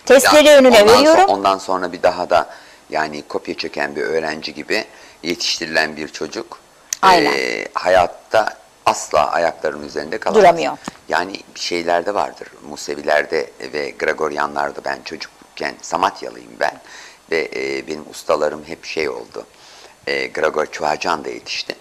Testleri 0.06 0.48
Ya, 0.48 0.58
önüne 0.58 0.82
ondan 0.82 0.98
veriyorum. 0.98 1.24
so- 1.24 1.28
ondan 1.32 1.58
sonra 1.58 1.92
bir 1.92 2.04
daha 2.04 2.30
da 2.30 2.50
yani 2.90 3.22
kopya 3.22 3.58
çeken 3.58 3.96
bir 3.96 4.02
öğrenci 4.02 4.54
gibi 4.54 4.86
yetiştirilen 5.24 5.98
bir 5.98 6.08
çocuk 6.08 6.60
Aynen. 7.04 7.32
eee, 7.34 7.68
hayatta 7.74 8.58
asla 8.86 9.32
ayaklarının 9.32 9.88
üzerinde 9.88 10.18
kalamaz. 10.18 10.44
Duramıyor. 10.44 10.78
Yani 11.10 11.34
bir 11.56 11.60
şeylerde 11.60 12.14
vardır. 12.14 12.48
Musevilerde 12.70 13.50
ve 13.74 13.90
Gregoryanlarda 13.90 14.84
ben 14.86 15.00
çocukken 15.06 15.76
Samatyalıyım 15.82 16.52
ben 16.60 16.82
ve 17.32 17.48
eee, 17.50 17.88
benim 17.88 18.06
ustalarım 18.10 18.64
hep 18.66 18.86
şey 18.86 19.10
oldu. 19.10 19.46
Eee 20.08 20.28
Gregor 20.28 20.66
Çuhacan 20.66 21.26
da 21.26 21.30
yetişti. 21.30 21.76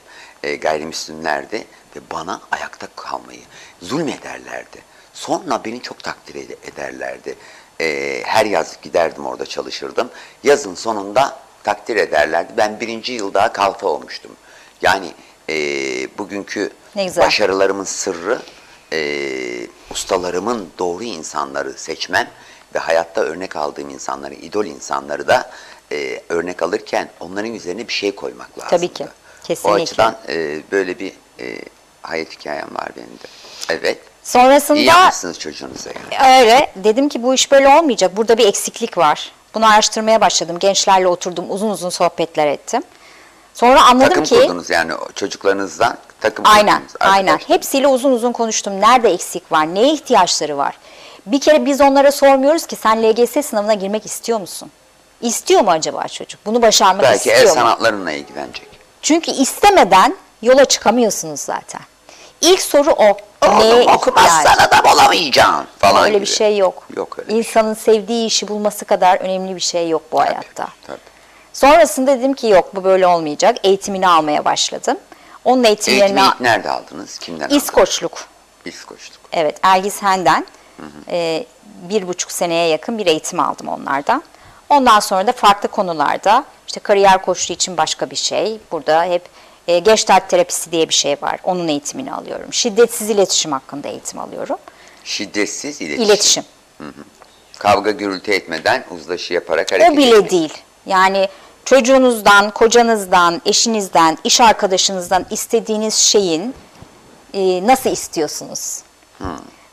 Eee 0.45 0.57
gayrimüslimlerdi 0.57 1.57
ve 1.97 2.00
bana 2.12 2.41
ayakta 2.50 2.87
kalmayı 2.97 3.41
zulmederlerdi. 3.83 4.83
Sonra 5.12 5.64
beni 5.64 5.83
çok 5.83 6.02
takdir 6.02 6.35
ed- 6.35 6.73
ederlerdi. 6.73 7.35
Ee, 7.81 8.23
her 8.25 8.47
yaz 8.47 8.76
giderdim 8.83 9.26
orada 9.26 9.47
çalışırdım. 9.47 10.11
Yazın 10.45 10.75
sonunda 10.75 11.37
takdir 11.64 11.97
ederlerdi. 11.97 12.52
Ben 12.57 12.81
birinci 12.81 13.12
yıl 13.12 13.35
daha 13.35 13.52
kalfa 13.52 13.87
olmuştum. 13.88 14.31
Yani 14.83 15.12
e, 15.51 15.55
bugünkü 16.19 16.71
başarılarımın 16.97 17.85
sırrı 17.85 18.39
e, 18.93 19.01
ustalarımın 19.91 20.69
doğru 20.79 21.05
insanları 21.05 21.73
seçmem 21.79 22.29
ve 22.75 22.79
hayatta 22.79 23.21
örnek 23.21 23.57
aldığım 23.57 23.91
insanları, 23.91 24.35
idol 24.35 24.65
insanları 24.67 25.29
da 25.29 25.51
e, 25.93 26.23
örnek 26.29 26.62
alırken 26.62 27.11
onların 27.21 27.55
üzerine 27.55 27.89
bir 27.89 27.93
şey 27.93 28.15
koymak 28.15 28.59
lazım. 28.59 28.71
Tabii 28.71 28.89
ki, 28.93 29.05
O 29.05 29.47
kesinlikle. 29.47 29.83
açıdan 29.83 30.17
e, 30.29 30.61
böyle 30.73 30.99
bir 30.99 31.12
e, 31.41 31.59
hayat 32.03 32.31
hikayem 32.33 32.75
var 32.75 32.89
benim 32.97 33.09
de. 33.09 33.27
Evet. 33.69 33.99
İyi 33.99 34.31
Sonrasında 34.31 34.79
yapmışsınız 34.79 35.39
çocuğunuza 35.39 35.91
yani. 35.91 36.41
öyle 36.41 36.73
dedim 36.77 37.09
ki 37.09 37.23
bu 37.23 37.35
iş 37.35 37.53
böyle 37.53 37.69
olmayacak. 37.69 38.17
Burada 38.17 38.39
bir 38.39 38.47
eksiklik 38.47 38.99
var. 38.99 39.33
Bunu 39.55 39.73
araştırmaya 39.73 40.21
başladım. 40.21 40.59
Gençlerle 40.59 41.09
oturdum, 41.09 41.45
uzun 41.51 41.71
uzun 41.71 41.91
sohbetler 41.91 42.47
ettim. 42.47 42.83
Sonra 43.54 43.82
anladım 43.85 44.09
Takım 44.09 44.25
ki 44.25 44.35
kurdunuz 44.35 44.71
yani 44.71 44.94
o 44.94 45.12
çocuklarınızdan 45.14 45.97
takım 46.21 46.44
Aynen, 46.49 46.75
kurdunuz. 46.75 46.92
aynen. 47.00 47.32
arkadaşlar. 47.32 47.56
Hepsiyle 47.56 47.87
uzun 47.87 48.12
uzun 48.12 48.32
konuştum. 48.32 48.80
Nerede 48.80 49.11
eksik 49.12 49.52
var, 49.52 49.75
neye 49.75 49.92
ihtiyaçları 49.92 50.56
var? 50.56 50.78
Bir 51.26 51.40
kere 51.40 51.66
biz 51.66 51.80
onlara 51.80 52.12
sormuyoruz 52.12 52.66
ki 52.66 52.76
sen 52.76 53.02
LGS 53.02 53.47
sınavına 53.47 53.75
girmek 53.75 54.06
istiyor 54.06 54.40
musun? 54.40 54.71
İstiyor 55.21 55.61
mu 55.61 55.71
acaba 55.71 56.09
çocuk? 56.09 56.40
Bunu 56.47 56.62
başarmak 56.62 57.02
Belki 57.02 57.16
istiyor 57.16 57.37
el 57.37 57.47
mu? 57.49 57.54
sanatlarına 57.54 58.12
ilgilenecek. 58.12 58.68
Çünkü 59.02 59.30
istemeden 59.30 60.16
yola 60.42 60.64
çıkamıyorsunuz 60.64 61.40
zaten. 61.40 61.80
İlk 62.40 62.62
soru 62.62 62.90
o. 62.90 63.16
Oğlum 63.49 63.87
okumazsan 63.94 64.54
adam 64.59 64.92
olamayacaksın 64.94 65.66
falan 65.78 66.02
Öyle 66.04 66.12
gibi. 66.14 66.21
bir 66.21 66.26
şey 66.30 66.56
yok. 66.56 66.82
Yok 66.97 67.18
öyle. 67.18 67.30
şey. 67.30 67.38
İnsanın 67.38 67.75
sevdiği 67.75 68.26
işi 68.26 68.49
bulması 68.49 68.85
kadar 68.85 69.16
önemli 69.16 69.54
bir 69.56 69.61
şey 69.61 69.88
yok 69.88 70.02
bu 70.12 70.16
Tabii, 70.18 70.28
hayatta. 70.28 70.68
Tabii. 70.87 70.99
Sonrasında 71.52 72.18
dedim 72.18 72.35
ki 72.35 72.47
yok 72.47 72.76
bu 72.76 72.85
böyle 72.85 73.06
olmayacak. 73.06 73.56
Eğitimini 73.64 74.09
almaya 74.09 74.44
başladım. 74.44 74.99
Onun 75.44 75.64
eğitimlerini 75.64 76.02
Eğitimi 76.04 76.21
ilk 76.35 76.40
nerede 76.40 76.71
aldınız? 76.71 77.18
Kimden 77.18 77.44
aldınız? 77.44 77.62
İskoçluk. 77.62 78.25
İskoçluk. 78.64 79.21
Evet, 79.32 79.59
Ergis 79.62 80.02
Hen'den 80.02 80.47
e, 81.09 81.47
bir 81.88 82.09
buçuk 82.09 82.32
seneye 82.32 82.68
yakın 82.68 82.99
bir 82.99 83.06
eğitim 83.06 83.40
aldım 83.40 83.68
onlardan. 83.68 84.23
Ondan 84.68 85.00
sonra 85.00 85.26
da 85.26 85.32
farklı 85.32 85.68
konularda, 85.68 86.44
işte 86.66 86.80
kariyer 86.80 87.23
koçluğu 87.23 87.54
için 87.54 87.76
başka 87.76 88.11
bir 88.11 88.16
şey. 88.16 88.59
Burada 88.73 89.04
hep 89.04 89.23
e, 89.68 89.78
Gestalt 89.78 90.28
terapisi 90.28 90.73
diye 90.73 90.88
bir 90.88 90.94
şey 90.94 91.16
var. 91.23 91.38
Onun 91.44 91.68
eğitimini 91.68 92.12
alıyorum. 92.12 92.52
Şiddetsiz 92.52 93.11
iletişim 93.11 93.52
hakkında 93.52 93.88
eğitim 93.88 94.18
alıyorum. 94.21 94.59
Şiddetsiz 95.04 95.80
iletişim. 95.80 96.04
İletişim. 96.04 96.44
Kavga 97.59 97.90
gürültü 97.90 98.32
etmeden 98.32 98.85
uzlaşı 98.90 99.35
yaparak 99.35 99.73
hareket 99.73 99.92
O 99.92 99.97
bile 99.97 100.09
etmek. 100.16 100.30
değil. 100.30 100.52
Yani 100.87 101.29
çocuğunuzdan, 101.65 102.51
kocanızdan, 102.51 103.43
eşinizden, 103.47 104.19
iş 104.25 104.41
arkadaşınızdan 104.41 105.27
istediğiniz 105.31 105.95
şeyin 105.95 106.55
e, 107.35 107.67
nasıl 107.67 107.91
istiyorsunuz? 107.91 108.79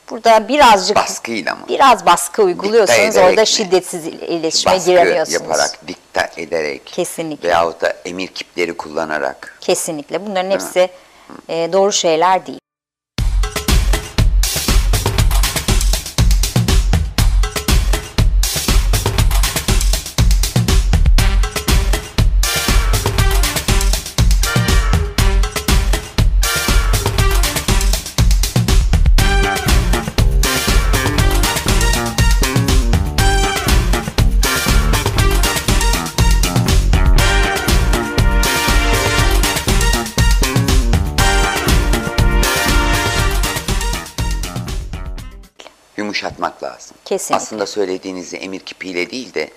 Burada 0.10 0.48
birazcık 0.48 0.96
Baskıyla 0.96 1.56
mı? 1.56 1.62
Biraz 1.70 2.06
baskı 2.06 2.44
uyguluyorsanız 2.44 3.00
ederek 3.18 3.30
orada 3.30 3.42
mi? 3.42 3.48
şiddetsiz 3.48 4.08
il- 4.08 4.22
iletişime 4.22 4.74
Baskı 4.76 4.90
giremiyorsunuz. 4.92 5.42
yaparak, 5.42 5.88
dikta 5.88 6.30
ederek. 6.38 6.86
Kesinlikle. 6.86 7.48
Veyahut 7.50 7.82
da 7.82 7.94
emir 8.06 8.28
kipleri 8.28 8.78
kullanarak. 8.78 9.58
Kesinlikle. 9.62 10.26
Bunların 10.28 10.52
hepsi 10.52 10.90
e, 11.50 11.70
doğru 11.74 11.92
şeyler 11.92 12.46
değil. 12.48 12.59
Kesinlikle. 47.10 47.44
Aslında 47.44 47.66
söylediğinizi 47.66 48.38
emir 48.38 48.60
kipiyle 48.60 49.10
değil 49.10 49.34
de 49.34 49.50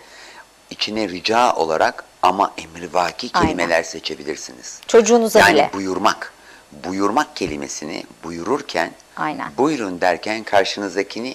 içine 0.70 1.08
rica 1.08 1.54
olarak 1.54 2.04
ama 2.22 2.52
Aynen. 2.58 3.18
kelimeler 3.18 3.82
seçebilirsiniz. 3.82 4.80
Çocuğunuza 4.86 5.38
yani 5.38 5.54
bile. 5.54 5.70
buyurmak. 5.74 6.32
Buyurmak 6.72 7.36
kelimesini 7.36 8.04
buyururken 8.24 8.92
Aynen. 9.16 9.52
buyurun 9.58 10.00
derken 10.00 10.44
karşınızdakini 10.44 11.34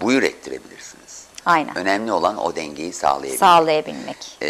buyur 0.00 0.22
ettirebilirsiniz. 0.22 1.24
Aynen. 1.46 1.76
Önemli 1.76 2.12
olan 2.12 2.36
o 2.36 2.56
dengeyi 2.56 2.92
sağlayabilmek. 2.92 3.38
Sağlayabilmek. 3.38 4.16
Ee, 4.42 4.48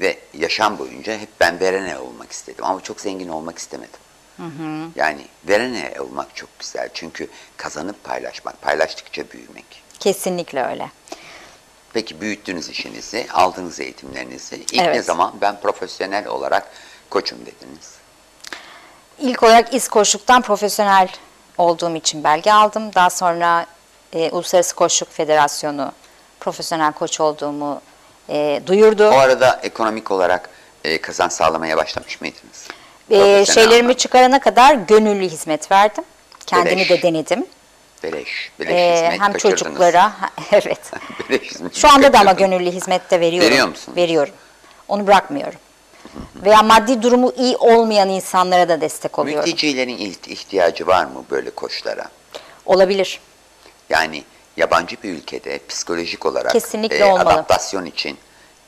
ve 0.00 0.18
yaşam 0.34 0.78
boyunca 0.78 1.18
hep 1.18 1.28
ben 1.40 1.60
verene 1.60 1.98
olmak 1.98 2.32
istedim 2.32 2.64
ama 2.64 2.80
çok 2.80 3.00
zengin 3.00 3.28
olmak 3.28 3.58
istemedim. 3.58 4.00
Yani 4.96 5.26
verene 5.48 5.94
olmak 6.00 6.36
çok 6.36 6.58
güzel 6.58 6.88
çünkü 6.94 7.28
kazanıp 7.56 8.04
paylaşmak, 8.04 8.62
paylaştıkça 8.62 9.30
büyümek. 9.30 9.83
Kesinlikle 10.00 10.64
öyle. 10.64 10.90
Peki 11.92 12.20
büyüttünüz 12.20 12.68
işinizi, 12.68 13.26
aldınız 13.32 13.80
eğitimlerinizi. 13.80 14.56
İlk 14.56 14.74
ne 14.74 14.82
Evet. 14.82 15.04
zaman 15.04 15.32
ben 15.40 15.60
profesyonel 15.60 16.26
olarak 16.26 16.70
koçum 17.10 17.38
dediniz? 17.46 17.94
İlk 19.18 19.42
olarak 19.42 19.74
İskoçluk'tan 19.74 20.42
profesyonel 20.42 21.08
olduğum 21.58 21.96
için 21.96 22.24
belge 22.24 22.52
aldım. 22.52 22.94
Daha 22.94 23.10
sonra 23.10 23.66
e, 24.12 24.30
Uluslararası 24.30 24.74
Koçluk 24.74 25.12
Federasyonu 25.12 25.92
profesyonel 26.40 26.92
koç 26.92 27.20
olduğumu 27.20 27.80
e, 28.28 28.62
duyurdu. 28.66 29.08
O 29.08 29.18
arada 29.18 29.60
ekonomik 29.62 30.10
olarak 30.10 30.48
e, 30.84 31.00
kazanç 31.00 31.32
sağlamaya 31.32 31.76
başlamış 31.76 32.20
mıydınız? 32.20 32.68
E, 33.10 33.46
şeylerimi 33.46 33.74
anlamda. 33.78 33.96
çıkarana 33.96 34.40
kadar 34.40 34.74
gönüllü 34.74 35.28
hizmet 35.28 35.70
verdim. 35.72 36.04
Kendimi 36.46 36.76
Beleş. 36.76 36.90
de 36.90 37.02
denedim. 37.02 37.46
Beleş. 38.12 38.50
Beleş 38.60 38.72
Ee, 38.72 38.94
hizmet 39.04 39.20
hem 39.20 39.32
kaçırdınız. 39.32 39.60
çocuklara 39.60 40.12
evet. 40.52 40.80
Beleş 41.30 41.50
hizmet 41.50 41.74
Şu 41.76 41.88
anda 41.88 42.12
da 42.12 42.18
ama 42.20 42.32
gönüllü 42.32 42.70
hizmette 42.70 43.20
veriyorum. 43.20 43.50
Veriyor 43.50 43.68
musun? 43.68 43.96
Veriyorum. 43.96 44.34
Onu 44.88 45.06
bırakmıyorum. 45.06 45.58
Veya 46.44 46.62
maddi 46.62 47.02
durumu 47.02 47.32
iyi 47.36 47.56
olmayan 47.56 48.08
insanlara 48.08 48.68
da 48.68 48.80
destek 48.80 49.18
oluyorum. 49.18 49.44
Mültecilerin 49.48 49.98
iht- 49.98 50.28
ihtiyacı 50.30 50.86
var 50.86 51.04
mı 51.04 51.24
böyle 51.30 51.50
koçlara? 51.50 52.04
Olabilir. 52.66 53.20
Yani 53.90 54.24
yabancı 54.56 54.96
bir 55.02 55.10
ülkede 55.12 55.58
psikolojik 55.68 56.26
olarak 56.26 56.52
Kesinlikle 56.52 56.96
e, 56.98 57.04
olmalı. 57.04 57.28
adaptasyon 57.30 57.84
için 57.84 58.18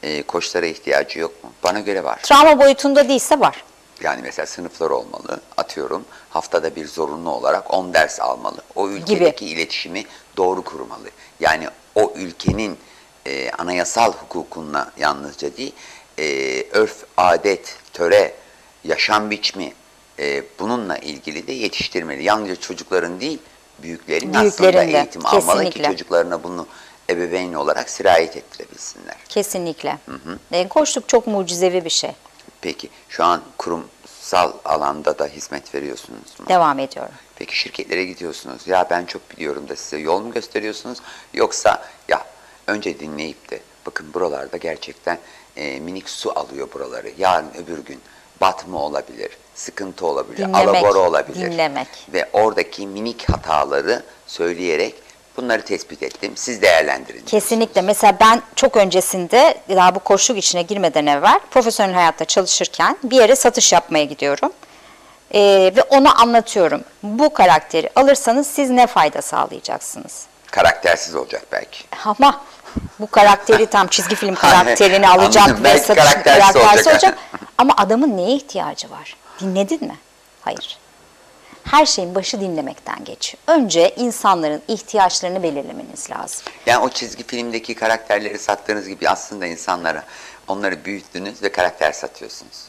e, 0.02 0.22
koçlara 0.22 0.66
ihtiyacı 0.66 1.18
yok 1.18 1.44
mu? 1.44 1.52
Bana 1.64 1.80
göre 1.80 2.04
var. 2.04 2.20
Travma 2.22 2.58
boyutunda 2.58 3.08
değilse 3.08 3.40
var. 3.40 3.64
Yani 4.02 4.20
mesela 4.22 4.46
sınıflar 4.46 4.90
olmalı. 4.90 5.40
Atıyorum 5.56 6.04
haftada 6.30 6.76
bir 6.76 6.86
zorunlu 6.86 7.30
olarak 7.30 7.74
10 7.74 7.94
ders 7.94 8.20
almalı. 8.20 8.62
O 8.74 8.88
ülkedeki 8.88 9.46
iletişimi 9.46 10.04
doğru 10.36 10.62
kurmalı. 10.62 11.08
Yani 11.40 11.68
o 11.94 12.12
ülkenin 12.16 12.78
e, 13.26 13.50
anayasal 13.50 14.12
hukukuna 14.12 14.92
yalnızca 14.98 15.56
değil, 15.56 15.72
e, 16.18 16.62
örf, 16.70 17.04
adet, 17.16 17.76
töre, 17.92 18.34
yaşam 18.84 19.30
biçimi 19.30 19.72
e, 20.18 20.42
bununla 20.58 20.98
ilgili 20.98 21.46
de 21.46 21.52
yetiştirmeli. 21.52 22.24
Yalnızca 22.24 22.56
çocukların 22.56 23.20
değil, 23.20 23.38
büyüklerin, 23.82 24.34
aslında 24.34 24.42
Büyüklerin 24.42 24.92
de, 24.92 24.96
eğitim 24.96 25.26
almalı 25.26 25.42
ki 25.42 25.64
kesinlikle. 25.64 25.84
çocuklarına 25.84 26.42
bunu 26.42 26.66
ebeveyn 27.10 27.52
olarak 27.52 27.90
sirayet 27.90 28.36
ettirebilsinler. 28.36 29.16
Kesinlikle. 29.28 29.98
E, 30.52 30.68
koçluk 30.68 31.08
çok 31.08 31.26
mucizevi 31.26 31.84
bir 31.84 31.90
şey. 31.90 32.10
Peki 32.66 32.88
şu 33.08 33.24
an 33.24 33.42
kurumsal 33.58 34.52
alanda 34.64 35.18
da 35.18 35.26
hizmet 35.26 35.74
veriyorsunuz 35.74 36.40
mu? 36.40 36.46
Devam 36.48 36.78
ediyorum. 36.78 37.14
Peki 37.36 37.58
şirketlere 37.58 38.04
gidiyorsunuz. 38.04 38.66
Ya 38.66 38.86
ben 38.90 39.04
çok 39.04 39.30
biliyorum 39.30 39.68
da 39.68 39.76
size 39.76 39.96
yol 39.98 40.20
mu 40.20 40.32
gösteriyorsunuz? 40.32 40.98
Yoksa 41.34 41.84
ya 42.08 42.24
önce 42.66 43.00
dinleyip 43.00 43.50
de 43.50 43.60
bakın 43.86 44.14
buralarda 44.14 44.56
gerçekten 44.56 45.18
e, 45.56 45.80
minik 45.80 46.08
su 46.08 46.38
alıyor 46.38 46.68
buraları. 46.74 47.12
Yarın 47.18 47.50
öbür 47.54 47.78
gün 47.78 48.00
batma 48.40 48.78
olabilir, 48.78 49.30
sıkıntı 49.54 50.06
olabilir, 50.06 50.38
Dinlemek, 50.38 50.68
alabora 50.84 50.98
olabilir. 50.98 51.52
dinlemek. 51.52 51.88
Ve 52.12 52.28
oradaki 52.32 52.86
minik 52.86 53.28
hataları 53.30 54.02
söyleyerek 54.26 54.94
bunları 55.36 55.62
tespit 55.64 56.02
ettim. 56.02 56.32
Siz 56.36 56.62
değerlendirin. 56.62 57.24
Kesinlikle. 57.24 57.82
Mesela 57.82 58.16
ben 58.20 58.42
çok 58.56 58.76
öncesinde 58.76 59.54
daha 59.68 59.94
bu 59.94 59.98
koçluk 59.98 60.38
içine 60.38 60.62
girmeden 60.62 61.06
evvel 61.06 61.40
profesyonel 61.50 61.94
hayatta 61.94 62.24
çalışırken 62.24 62.96
bir 63.02 63.16
yere 63.16 63.36
satış 63.36 63.72
yapmaya 63.72 64.04
gidiyorum. 64.04 64.52
Ee, 65.34 65.72
ve 65.76 65.82
ona 65.82 66.14
anlatıyorum. 66.14 66.84
Bu 67.02 67.32
karakteri 67.34 67.90
alırsanız 67.96 68.46
siz 68.46 68.70
ne 68.70 68.86
fayda 68.86 69.22
sağlayacaksınız? 69.22 70.22
Karaktersiz 70.50 71.14
olacak 71.14 71.42
belki. 71.52 71.78
Ama 72.04 72.40
bu 73.00 73.06
karakteri 73.10 73.66
tam 73.70 73.86
çizgi 73.86 74.14
film 74.14 74.34
karakterini 74.34 75.08
Anladım. 75.08 75.24
alacak 75.24 75.60
ve 75.60 75.64
Belki 75.64 75.84
satış 75.86 76.04
karaktersiz 76.04 76.52
karaktersiz 76.52 76.86
olacak. 76.86 76.92
olacak. 76.94 77.18
Ama 77.58 77.74
adamın 77.76 78.16
neye 78.16 78.36
ihtiyacı 78.36 78.90
var? 78.90 79.16
Dinledin 79.40 79.84
mi? 79.84 79.96
Hayır. 80.40 80.78
Her 81.70 81.86
şeyin 81.86 82.14
başı 82.14 82.40
dinlemekten 82.40 83.04
geçiyor. 83.04 83.42
Önce 83.46 83.94
insanların 83.96 84.62
ihtiyaçlarını 84.68 85.42
belirlemeniz 85.42 86.10
lazım. 86.10 86.42
Yani 86.66 86.84
o 86.84 86.88
çizgi 86.88 87.26
filmdeki 87.26 87.74
karakterleri 87.74 88.38
sattığınız 88.38 88.88
gibi 88.88 89.08
aslında 89.08 89.46
insanlara 89.46 90.02
onları 90.48 90.84
büyüttünüz 90.84 91.42
ve 91.42 91.52
karakter 91.52 91.92
satıyorsunuz. 91.92 92.64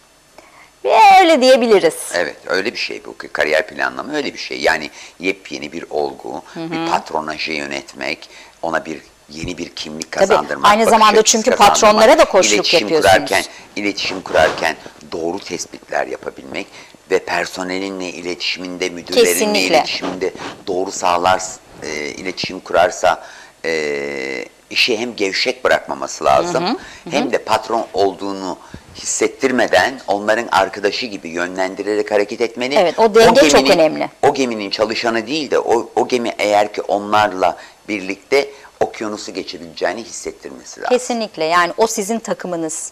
Ve 0.86 1.00
öyle 1.22 1.42
diyebiliriz. 1.42 1.96
Evet 2.14 2.36
öyle 2.48 2.74
bir 2.74 2.78
şey 2.78 3.06
bu 3.06 3.16
kariyer 3.34 3.68
planlama 3.68 4.14
öyle 4.14 4.34
bir 4.34 4.40
şey. 4.40 4.62
Yani 4.62 4.90
yepyeni 5.20 5.72
bir 5.72 5.86
olgu, 5.90 6.42
bir 6.56 6.92
patronajı 6.92 7.52
yönetmek, 7.52 8.30
ona 8.62 8.86
bir 8.86 9.02
yeni 9.30 9.58
bir 9.58 9.70
kimlik 9.70 10.12
Tabii, 10.12 10.28
kazandırmak. 10.28 10.72
aynı 10.72 10.82
bakış 10.82 10.92
zamanda 10.92 11.22
çünkü 11.24 11.52
patronlara 11.52 12.18
da 12.18 12.26
koçluk 12.26 12.54
iletişim 12.54 12.80
yapıyorsunuz. 12.80 13.14
Kurarken, 13.16 13.44
iletişim 13.76 14.22
kurarken 14.22 14.76
doğru 15.12 15.40
tespitler 15.40 16.08
yapabilmek 16.08 16.68
ve 17.12 17.20
personelinle 17.20 18.10
iletişiminde, 18.10 18.90
müdürlerinle 18.90 19.30
Kesinlikle. 19.30 19.78
iletişiminde 19.78 20.34
doğru 20.68 20.92
sağlar, 20.92 21.42
e, 21.84 22.10
iletişim 22.10 22.60
kurarsa 22.60 23.24
e, 23.66 24.46
işi 24.70 24.98
hem 24.98 25.16
gevşek 25.16 25.64
bırakmaması 25.64 26.26
lazım 26.26 26.64
hem 27.10 27.32
de 27.32 27.38
patron 27.38 27.86
olduğunu 27.94 28.58
hissettirmeden 28.96 30.00
onların 30.08 30.48
arkadaşı 30.52 31.06
gibi 31.06 31.30
yönlendirerek 31.30 32.12
hareket 32.12 32.42
etmeli. 32.42 32.76
Evet, 32.76 33.00
o 33.00 33.16
denge 33.16 33.50
çok 33.50 33.70
önemli. 33.70 34.10
O 34.24 34.34
geminin 34.34 34.70
çalışanı 34.70 35.28
değil 35.28 35.52
de 35.52 35.60
o, 35.60 35.90
o 35.96 36.08
gemi 36.08 36.34
eğer 36.38 36.74
ki 36.74 36.82
onlarla 36.82 37.58
birlikte 37.90 38.50
okyanusu 38.80 39.34
geçebileceğini 39.34 40.04
hissettirmesi 40.04 40.82
lazım. 40.82 40.98
Kesinlikle 40.98 41.46
yani 41.46 41.74
o 41.78 41.88
sizin 41.88 42.20
takımınız. 42.20 42.92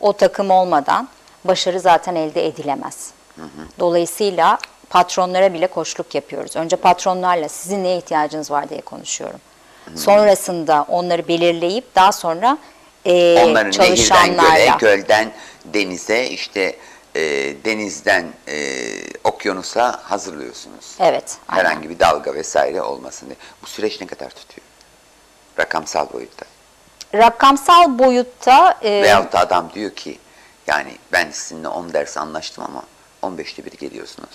O 0.00 0.12
takım 0.12 0.50
olmadan 0.50 1.08
başarı 1.44 1.80
zaten 1.80 2.14
elde 2.14 2.46
edilemez. 2.46 3.10
Dolayısıyla 3.78 4.58
patronlara 4.90 5.52
bile 5.54 5.66
koçluk 5.66 6.14
yapıyoruz. 6.14 6.56
Önce 6.56 6.76
patronlarla 6.76 7.48
sizin 7.48 7.84
neye 7.84 7.98
ihtiyacınız 7.98 8.50
var 8.50 8.68
diye 8.68 8.80
konuşuyorum. 8.80 9.40
Sonrasında 9.96 10.84
onları 10.88 11.28
belirleyip 11.28 11.94
daha 11.94 12.12
sonra 12.12 12.58
e, 13.04 13.42
Onları 13.44 13.64
nehirden 13.70 13.70
göle, 13.70 13.96
çalışanlarla 13.96 14.76
gölden 14.78 15.32
denize, 15.64 16.26
işte 16.26 16.76
e, 17.14 17.20
denizden 17.64 18.26
e, 18.48 18.56
okyanusa 19.24 20.00
hazırlıyorsunuz. 20.02 20.94
Evet, 21.00 21.36
aynen. 21.48 21.64
Herhangi 21.64 21.90
bir 21.90 21.98
dalga 21.98 22.34
vesaire 22.34 22.82
olmasın 22.82 23.26
diye. 23.26 23.36
Bu 23.62 23.66
süreç 23.66 24.00
ne 24.00 24.06
kadar 24.06 24.30
tutuyor? 24.30 24.66
Rakamsal 25.58 26.12
boyutta. 26.12 26.46
rakamsal 27.14 27.98
boyutta 27.98 28.78
e, 28.82 29.02
Veyahut 29.02 29.32
da 29.32 29.38
adam 29.38 29.70
diyor 29.74 29.90
ki 29.90 30.18
yani 30.66 30.92
ben 31.12 31.30
sizinle 31.30 31.68
10 31.68 31.92
ders 31.92 32.16
anlaştım 32.16 32.64
ama 32.68 32.82
15'te 33.22 33.64
bir 33.64 33.72
geliyorsunuz. 33.72 34.30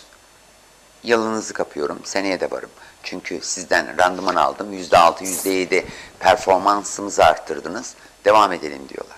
Yalınızı 1.03 1.53
kapıyorum, 1.53 1.99
seneye 2.03 2.39
de 2.39 2.51
varım. 2.51 2.69
Çünkü 3.03 3.39
sizden 3.41 3.97
randıman 3.99 4.35
aldım, 4.35 4.73
%6, 4.73 5.23
%7 5.23 5.85
performansımızı 6.19 7.25
arttırdınız, 7.25 7.95
devam 8.25 8.53
edelim 8.53 8.81
diyorlar. 8.89 9.17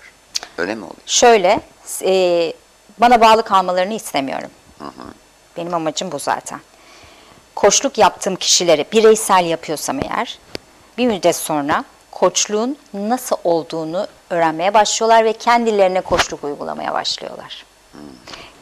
Öyle 0.57 0.75
mi 0.75 0.83
oluyor? 0.83 1.01
Şöyle, 1.05 1.61
e, 2.03 2.53
bana 2.97 3.21
bağlı 3.21 3.43
kalmalarını 3.43 3.93
istemiyorum. 3.93 4.49
Benim 5.57 5.73
amacım 5.73 6.11
bu 6.11 6.19
zaten. 6.19 6.59
Koçluk 7.55 7.97
yaptığım 7.97 8.35
kişileri 8.35 8.85
bireysel 8.91 9.45
yapıyorsam 9.45 9.99
eğer, 9.99 10.39
bir 10.97 11.07
müddet 11.07 11.35
sonra 11.35 11.83
koçluğun 12.11 12.77
nasıl 12.93 13.35
olduğunu 13.43 14.07
öğrenmeye 14.29 14.73
başlıyorlar 14.73 15.25
ve 15.25 15.33
kendilerine 15.33 16.01
koçluk 16.01 16.43
uygulamaya 16.43 16.93
başlıyorlar. 16.93 17.65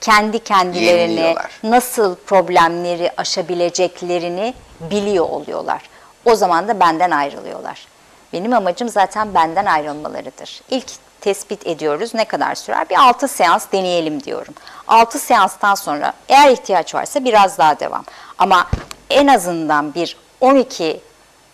Kendi 0.01 0.39
kendilerini 0.43 1.35
nasıl 1.63 2.15
problemleri 2.15 3.11
aşabileceklerini 3.17 4.53
biliyor 4.79 5.29
oluyorlar. 5.29 5.81
O 6.25 6.35
zaman 6.35 6.67
da 6.67 6.79
benden 6.79 7.11
ayrılıyorlar. 7.11 7.87
Benim 8.33 8.53
amacım 8.53 8.89
zaten 8.89 9.33
benden 9.33 9.65
ayrılmalarıdır. 9.65 10.61
İlk 10.69 10.85
tespit 11.21 11.67
ediyoruz 11.67 12.13
ne 12.13 12.25
kadar 12.25 12.55
sürer? 12.55 12.89
Bir 12.89 12.95
6 12.95 13.27
seans 13.27 13.71
deneyelim 13.71 14.23
diyorum. 14.23 14.53
6 14.87 15.19
seanstan 15.19 15.75
sonra 15.75 16.13
eğer 16.29 16.49
ihtiyaç 16.49 16.95
varsa 16.95 17.25
biraz 17.25 17.57
daha 17.57 17.79
devam. 17.79 18.03
Ama 18.37 18.67
en 19.09 19.27
azından 19.27 19.93
bir 19.93 20.17
12 20.41 21.01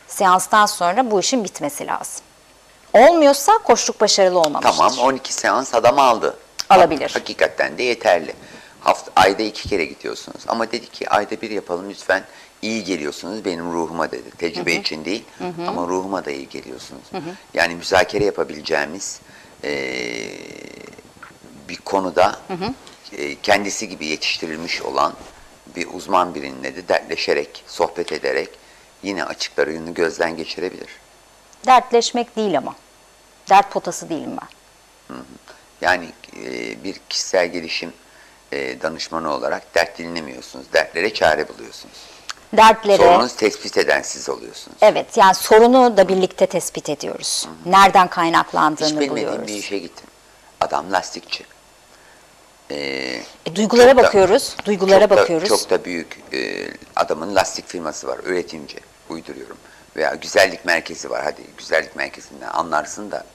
seanstan 0.07 0.65
sonra 0.65 1.11
bu 1.11 1.19
işin 1.19 1.43
bitmesi 1.43 1.87
lazım. 1.87 2.21
Olmuyorsa 2.93 3.51
koçluk 3.57 4.01
başarılı 4.01 4.39
olmamıştır. 4.39 4.77
Tamam 4.77 4.93
12 4.99 5.33
seans 5.33 5.73
adam 5.73 5.99
aldı. 5.99 6.37
Alabilir. 6.75 7.09
Hakikaten 7.13 7.77
de 7.77 7.83
yeterli. 7.83 8.33
Hafta, 8.79 9.11
ayda 9.15 9.43
iki 9.43 9.69
kere 9.69 9.85
gidiyorsunuz. 9.85 10.41
Ama 10.47 10.71
dedi 10.71 10.87
ki 10.91 11.09
ayda 11.09 11.41
bir 11.41 11.49
yapalım 11.49 11.89
lütfen. 11.89 12.23
İyi 12.61 12.83
geliyorsunuz 12.83 13.45
benim 13.45 13.73
ruhuma 13.73 14.11
dedi. 14.11 14.31
Tecrübe 14.37 14.73
için 14.73 15.05
değil 15.05 15.23
ama 15.67 15.87
ruhuma 15.87 16.25
da 16.25 16.31
iyi 16.31 16.49
geliyorsunuz. 16.49 17.01
Yani 17.53 17.75
müzakere 17.75 18.25
yapabileceğimiz 18.25 19.19
eee, 19.63 20.29
bir 21.69 21.75
konuda 21.77 22.39
eee, 23.17 23.37
kendisi 23.43 23.89
gibi 23.89 24.05
yetiştirilmiş 24.05 24.81
olan 24.81 25.13
bir 25.75 25.87
uzman 25.93 26.35
birinle 26.35 26.75
de 26.75 26.87
dertleşerek, 26.87 27.63
sohbet 27.67 28.11
ederek 28.11 28.49
yine 29.03 29.23
açıklarını 29.25 29.93
gözden 29.93 30.37
geçirebilir. 30.37 30.89
Dertleşmek 31.65 32.35
değil 32.35 32.57
ama. 32.57 32.75
Dert 33.49 33.71
potası 33.71 34.09
değilim 34.09 34.37
ben. 34.41 34.47
Yani 35.81 36.09
e, 36.45 36.83
bir 36.83 36.95
kişisel 37.09 37.47
gelişim 37.47 37.93
e, 38.51 38.81
danışmanı 38.81 39.33
olarak 39.33 39.75
dert 39.75 39.97
dinlemiyorsunuz. 39.97 40.65
Dertlere 40.73 41.13
çare 41.13 41.47
buluyorsunuz. 41.49 41.95
Dertleri, 42.57 42.97
Sorunuz 42.97 43.35
tespit 43.35 43.77
eden 43.77 44.01
siz 44.01 44.29
oluyorsunuz. 44.29 44.77
evet 44.81 45.17
yani 45.17 45.35
sorunu 45.35 45.97
da 45.97 46.07
birlikte 46.07 46.45
tespit 46.45 46.89
ediyoruz. 46.89 47.47
Nereden 47.65 48.05
Hiç 48.05 48.11
kaynaklandığını 48.11 48.89
bilmediğim 48.99 49.11
buluyoruz. 49.29 49.47
bir 49.47 49.53
işe 49.53 49.77
gittim. 49.77 50.07
Adam 50.61 50.91
lastikçi. 50.91 51.43
E, 52.69 52.75
E, 53.45 53.55
duygulara 53.55 53.89
çok 53.91 53.97
da- 53.99 54.03
bakıyoruz, 54.03 54.55
duygulara 54.65 54.99
çok 55.07 55.09
da- 55.09 55.15
bakıyoruz. 55.21 55.49
çok 55.49 55.69
da 55.69 55.85
büyük 55.85 56.19
e, 56.33 56.67
adamın 56.95 57.35
lastik 57.35 57.67
firması 57.67 58.07
var, 58.07 58.19
üretimci. 58.23 58.77
uyduruyorum. 59.09 59.57
Veya 59.95 60.15
güzellik 60.15 60.65
merkezi 60.65 61.09
var. 61.09 61.21
Hadi 61.23 61.41
güzellik 61.57 61.95
merkezinden 61.95 62.47
anlarsın 62.49 63.11
da 63.11 63.25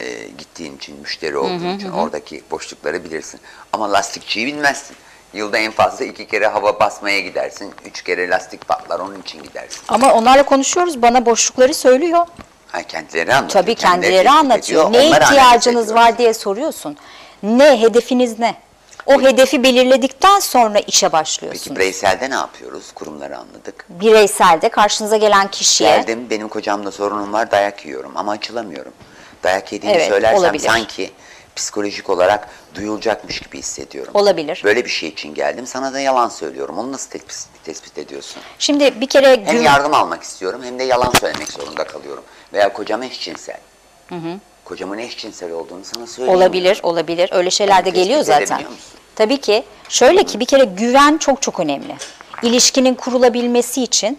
e, 0.00 0.28
gittiğin 0.38 0.76
için, 0.76 1.00
müşteri 1.00 1.36
olduğun 1.36 1.76
için 1.76 1.90
oradaki 1.90 2.42
boşlukları 2.50 3.04
bilirsin. 3.04 3.40
Ama 3.72 3.92
lastikçiyi 3.92 4.46
bilmezsin. 4.46 4.96
Yılda 5.32 5.58
en 5.58 5.70
fazla 5.72 6.04
iki 6.04 6.26
kere 6.26 6.46
hava 6.46 6.80
basmaya 6.80 7.20
gidersin. 7.20 7.74
Üç 7.86 8.02
kere 8.02 8.30
lastik 8.30 8.68
patlar 8.68 9.00
onun 9.00 9.20
için 9.22 9.42
gidersin. 9.42 9.80
Ama 9.88 10.12
onlarla 10.14 10.42
konuşuyoruz. 10.42 11.02
Bana 11.02 11.26
boşlukları 11.26 11.74
söylüyor. 11.74 12.26
Ha, 12.68 12.82
kendileri 12.82 13.34
anlatıyor. 13.34 13.62
Tabii 13.62 13.74
kendileri 13.74 14.10
kendileri 14.10 14.30
anlatıyor. 14.30 14.90
ediyor, 14.90 15.02
Ne 15.02 15.08
ihtiyacınız 15.08 15.94
var 15.94 16.18
diye 16.18 16.34
soruyorsun. 16.34 16.96
Ne 17.42 17.80
hedefiniz 17.80 18.38
ne? 18.38 18.54
O 19.06 19.20
hedefi 19.20 19.62
belirledikten 19.62 20.40
sonra 20.40 20.78
işe 20.78 21.12
başlıyorsunuz. 21.12 21.64
Peki 21.64 21.76
bireyselde 21.76 22.30
ne 22.30 22.34
yapıyoruz? 22.34 22.92
Kurumları 22.94 23.38
anladık. 23.38 23.86
Bireyselde 23.88 24.68
karşınıza 24.68 25.16
gelen 25.16 25.48
kişiye 25.48 25.90
Geldim 25.90 26.26
benim 26.30 26.48
kocamla 26.48 26.90
sorunum 26.90 27.32
var 27.32 27.50
dayak 27.50 27.86
yiyorum 27.86 28.12
ama 28.14 28.32
açılamıyorum. 28.32 28.92
Dayak 29.42 29.72
yediğimi 29.72 29.96
Evet, 29.98 30.08
söylersem 30.08 30.38
olabilir. 30.38 30.64
sanki 30.64 31.10
psikolojik 31.56 32.10
olarak 32.10 32.48
duyulacakmış 32.74 33.40
gibi 33.40 33.58
hissediyorum. 33.58 34.10
Olabilir. 34.14 34.60
Böyle 34.64 34.84
bir 34.84 34.90
şey 34.90 35.08
için 35.08 35.34
geldim 35.34 35.66
sana 35.66 35.92
da 35.92 36.00
yalan 36.00 36.28
söylüyorum. 36.28 36.78
Onu 36.78 36.92
nasıl 36.92 37.10
tespit, 37.10 37.64
tespit 37.64 37.98
ediyorsun? 37.98 38.42
Şimdi 38.58 39.00
bir 39.00 39.06
kere 39.08 39.30
Hem 39.46 39.56
gün- 39.56 39.62
yardım 39.62 39.94
almak 39.94 40.22
istiyorum 40.22 40.60
hem 40.64 40.78
de 40.78 40.82
yalan 40.84 41.12
söylemek 41.20 41.48
zorunda 41.52 41.84
kalıyorum. 41.84 42.24
Veya 42.52 42.72
kocam 42.72 43.02
eşcinsel. 43.02 43.58
Kocamın 44.64 44.98
eşcinsel 44.98 45.52
olduğunu 45.52 45.84
sana 45.84 46.06
söyleyeyim. 46.06 46.38
olabilir, 46.38 46.80
olabilir. 46.82 47.30
Öyle 47.32 47.50
şeyler 47.50 47.84
de 47.84 47.90
geliyor 47.90 48.22
zaten. 48.22 48.60
musun? 48.62 48.76
Tabii 49.14 49.40
ki. 49.40 49.64
Şöyle 49.88 50.24
ki 50.24 50.40
bir 50.40 50.44
kere 50.44 50.64
güven 50.64 51.18
çok 51.18 51.42
çok 51.42 51.60
önemli. 51.60 51.96
İlişkinin 52.42 52.94
kurulabilmesi 52.94 53.82
için 53.82 54.18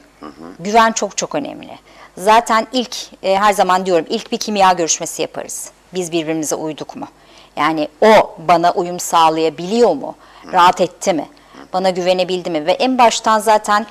güven 0.59 0.91
çok 0.91 1.17
çok 1.17 1.35
önemli. 1.35 1.79
Zaten 2.17 2.67
ilk 2.71 2.95
e, 3.23 3.35
her 3.37 3.53
zaman 3.53 3.85
diyorum 3.85 4.05
ilk 4.09 4.31
bir 4.31 4.37
kimya 4.37 4.71
görüşmesi 4.73 5.21
yaparız. 5.21 5.69
Biz 5.93 6.11
birbirimize 6.11 6.55
uyduk 6.55 6.95
mu? 6.95 7.07
Yani 7.55 7.87
o 8.01 8.35
bana 8.37 8.71
uyum 8.71 8.99
sağlayabiliyor 8.99 9.89
mu? 9.93 10.15
Rahat 10.53 10.81
etti 10.81 11.13
mi? 11.13 11.29
Bana 11.73 11.89
güvenebildi 11.89 12.49
mi? 12.49 12.65
Ve 12.65 12.71
en 12.71 12.97
baştan 12.97 13.39
zaten 13.39 13.85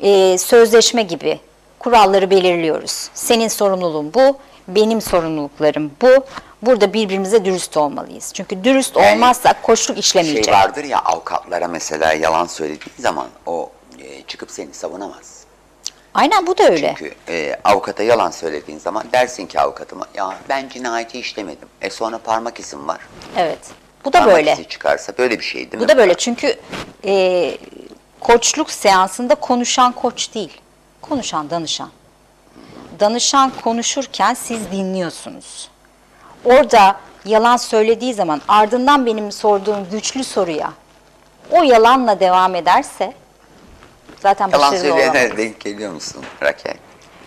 e, 0.00 0.38
sözleşme 0.38 1.02
gibi 1.02 1.40
kuralları 1.78 2.30
belirliyoruz. 2.30 3.08
Senin 3.14 3.48
sorumluluğun 3.48 4.14
bu, 4.14 4.36
benim 4.68 5.00
sorumluluklarım 5.00 5.90
bu. 6.02 6.08
Burada 6.62 6.92
birbirimize 6.92 7.44
dürüst 7.44 7.76
olmalıyız. 7.76 8.30
Çünkü 8.34 8.64
dürüst 8.64 8.96
Yani 8.96 9.14
olmazsak 9.14 9.62
koçluk 9.62 9.98
işlemeyecek. 9.98 10.44
Şey 10.44 10.54
vardır 10.54 10.84
ya 10.84 10.98
avukatlara 10.98 11.68
mesela 11.68 12.12
yalan 12.12 12.46
söylediğin 12.46 12.92
zaman 12.98 13.26
o 13.46 13.70
e, 13.98 14.22
çıkıp 14.22 14.50
seni 14.50 14.74
savunamaz. 14.74 15.37
Aynen 16.18 16.46
bu 16.46 16.58
da 16.58 16.64
öyle. 16.64 16.94
Çünkü 16.98 17.14
e, 17.28 17.56
avukata 17.64 18.02
yalan 18.02 18.30
söylediğin 18.30 18.78
zaman 18.78 19.04
dersin 19.12 19.46
ki 19.46 19.60
avukatıma 19.60 20.06
ya 20.14 20.34
ben 20.48 20.68
cinayeti 20.68 21.18
işlemedim. 21.18 21.68
E 21.80 21.90
sonra 21.90 22.18
parmak 22.18 22.60
izim 22.60 22.88
var. 22.88 23.00
Evet. 23.36 23.58
Bu 24.04 24.12
da 24.12 24.18
parmak 24.18 24.36
böyle. 24.36 24.52
izi 24.52 24.68
çıkarsa 24.68 25.12
böyle 25.18 25.38
bir 25.38 25.44
şey 25.44 25.60
değil 25.60 25.74
mi? 25.74 25.80
Bu 25.80 25.88
da 25.88 25.96
böyle 25.96 26.14
çünkü 26.14 26.56
e, 27.04 27.58
koçluk 28.20 28.70
seansında 28.70 29.34
konuşan 29.34 29.92
koç 29.92 30.34
değil. 30.34 30.60
Konuşan 31.00 31.50
danışan. 31.50 31.90
Danışan 33.00 33.52
konuşurken 33.64 34.34
siz 34.34 34.72
dinliyorsunuz. 34.72 35.70
Orada 36.44 36.96
yalan 37.24 37.56
söylediği 37.56 38.14
zaman 38.14 38.40
ardından 38.48 39.06
benim 39.06 39.32
sorduğum 39.32 39.90
güçlü 39.90 40.24
soruya 40.24 40.72
o 41.50 41.62
yalanla 41.62 42.20
devam 42.20 42.54
ederse 42.54 43.12
zaten 44.20 44.48
Yalan 44.48 44.72
başarılı 44.72 44.86
olamaz. 44.94 45.04
söyleyenlere 45.04 45.36
denk 45.38 45.60
geliyor 45.60 45.92
musun 45.92 46.24
Rakel? 46.42 46.74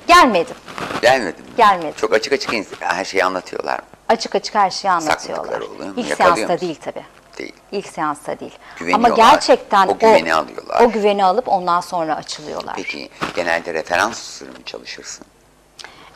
Gelmedim. 0.08 0.56
Gelmedi 1.01 1.41
mi? 1.41 1.47
Gelmedi. 1.58 1.93
Çok 1.97 2.13
açık 2.13 2.34
açık 2.34 2.54
ins- 2.54 2.65
her 2.80 3.06
şeyi 3.06 3.25
anlatıyorlar 3.25 3.80
mı? 3.80 3.86
Açık 4.10 4.36
açık 4.36 4.56
her 4.56 4.69
şeyi 4.69 4.91
anlatıyorlar. 4.91 5.62
Oluyor 5.62 5.86
mu? 5.88 5.93
İlk 5.97 6.10
Yakalıyor 6.10 6.36
seansta 6.36 6.54
musun? 6.54 6.67
değil 6.67 6.80
tabii. 6.84 7.04
Değil. 7.38 7.54
İlk 7.71 7.88
seansta 7.88 8.39
değil. 8.39 8.58
Güveniyorlar. 8.80 9.10
Ama 9.10 9.15
gerçekten 9.32 9.88
O 9.88 9.97
güveni 9.97 10.34
alıyorlar. 10.34 10.82
O 10.84 10.91
güveni 10.91 11.25
alıp 11.25 11.47
ondan 11.47 11.82
sonra 11.82 12.15
açılıyorlar. 12.15 12.75
Peki 12.75 13.10
genelde 13.36 13.73
referans 13.73 14.19
usulü 14.30 14.49
mü 14.49 14.63
çalışırsın? 14.65 15.25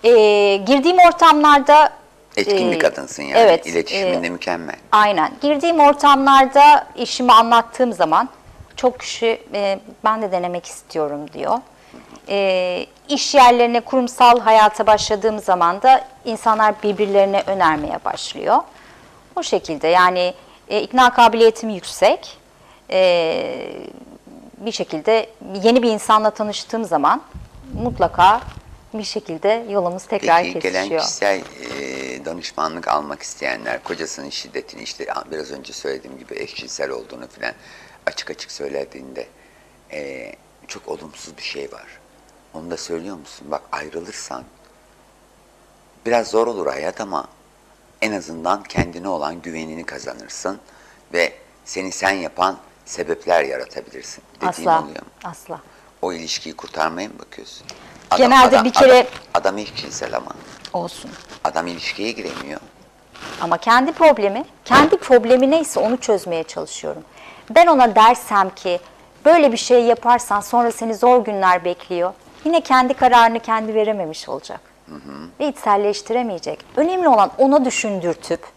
Ee, 0.04 0.10
girdiğim 0.66 0.98
ortamlarda 1.08 1.90
Etkin 2.38 2.72
bir 2.72 2.80
kadınsın 2.80 3.24
yani. 3.24 3.38
Evet. 3.40 3.66
İletişiminde 3.68 4.28
e, 4.28 4.30
mükemmel. 4.30 4.76
aynen. 4.92 5.32
Girdiğim 5.42 5.80
ortamlarda 5.80 6.88
işimi 6.96 7.32
anlattığım 7.34 7.94
zaman 7.94 8.30
çok 8.76 9.00
kişi 9.00 9.42
e, 9.54 9.80
ben 10.04 10.22
de 10.22 10.32
denemek 10.32 10.66
istiyorum 10.66 11.20
diyor. 11.34 11.58
E, 12.30 12.86
iş 13.10 13.36
yerlerine, 13.36 13.82
kurumsal 13.82 14.40
hayata 14.40 14.88
başladığım 14.88 15.40
zaman 15.40 15.82
da 15.82 16.08
insanlar 16.26 16.76
birbirlerine 16.84 17.44
önermeye 17.48 18.00
başlıyor. 18.06 18.58
O 19.36 19.44
şekilde 19.44 19.88
yani 19.88 20.34
e, 20.70 20.82
ikna 20.82 21.14
kabiliyetim 21.14 21.70
yüksek. 21.70 22.38
E, 22.90 23.72
bir 24.58 24.72
şekilde 24.72 25.30
yeni 25.64 25.84
bir 25.84 25.92
insanla 25.92 26.30
tanıştığım 26.30 26.86
zaman 26.86 27.22
mutlaka 27.82 28.42
bir 28.94 29.04
şekilde 29.04 29.66
yolumuz 29.70 30.06
tekrar 30.06 30.44
Peki 30.44 30.54
kesişiyor. 30.54 30.86
gelen 30.86 31.00
kişisel 31.00 31.40
e, 31.40 32.26
danışmanlık 32.26 32.88
almak 32.88 33.22
isteyenler 33.22 33.84
kocasının 33.84 34.30
şiddetini 34.30 34.82
işte 34.82 35.08
biraz 35.32 35.52
önce 35.52 35.74
söylediğim 35.74 36.18
gibi 36.18 36.34
eşcinsel 36.36 36.90
olduğunu 36.90 37.28
filan 37.28 37.54
açık 38.06 38.30
açık 38.32 38.52
söylediğinde 38.52 39.28
e, 39.92 40.32
çok 40.68 40.88
olumsuz 40.88 41.38
bir 41.38 41.44
şey 41.44 41.72
var. 41.72 41.88
Onu 42.54 42.72
da 42.72 42.78
söylüyor 42.78 43.16
musun? 43.18 43.48
Bak 43.52 43.62
ayrılırsan 43.72 44.44
biraz 46.06 46.28
zor 46.28 46.48
olur 46.48 46.68
hayat 46.68 47.02
ama 47.02 47.28
en 48.02 48.12
azından 48.12 48.64
kendine 48.64 49.08
olan 49.08 49.42
güvenini 49.42 49.86
kazanırsın 49.86 50.60
ve 51.14 51.34
seni 51.66 51.92
sen 51.92 52.12
yapan 52.12 52.58
sebepler 52.86 53.44
yaratabilirsin. 53.44 54.24
Dediğin 54.36 54.50
Asla, 54.70 54.82
oluyor 54.84 55.02
mu? 55.02 55.10
asla. 55.24 55.60
O 56.02 56.14
ilişkiyi 56.14 56.56
kurtarmaya 56.56 57.08
mı 57.10 57.20
bakıyorsun? 57.20 57.68
Genelde 58.18 58.64
bir 58.64 58.74
kere- 58.74 59.00
Adam, 59.00 59.08
adam 59.34 59.58
eşcinsel 59.58 60.16
ama. 60.18 60.32
Olsun. 60.74 61.12
Adam 61.44 61.68
ilişkiye 61.68 62.12
giremiyor. 62.12 62.60
Ama 63.42 63.58
kendi 63.58 63.92
problemi, 63.92 64.46
kendi 64.66 64.98
problemi 64.98 65.52
neyse 65.52 65.80
onu 65.80 65.98
çözmeye 65.98 66.44
çalışıyorum. 66.44 67.04
Ben 67.50 67.68
ona 67.68 67.96
dersem 67.96 68.50
ki 68.50 68.80
böyle 69.26 69.52
bir 69.52 69.58
şey 69.58 69.84
yaparsan 69.84 70.42
sonra 70.42 70.72
seni 70.72 70.96
zor 70.96 71.24
günler 71.26 71.66
bekliyor. 71.66 72.14
Yine 72.46 72.62
kendi 72.62 72.94
kararını 72.94 73.40
kendi 73.40 73.74
verememiş 73.76 74.30
olacak. 74.30 74.60
Ve 75.40 75.48
içselleştiremeyecek. 75.48 76.66
Önemli 76.76 77.08
olan 77.10 77.32
ona 77.38 77.66
düşündürtüp 77.66 78.48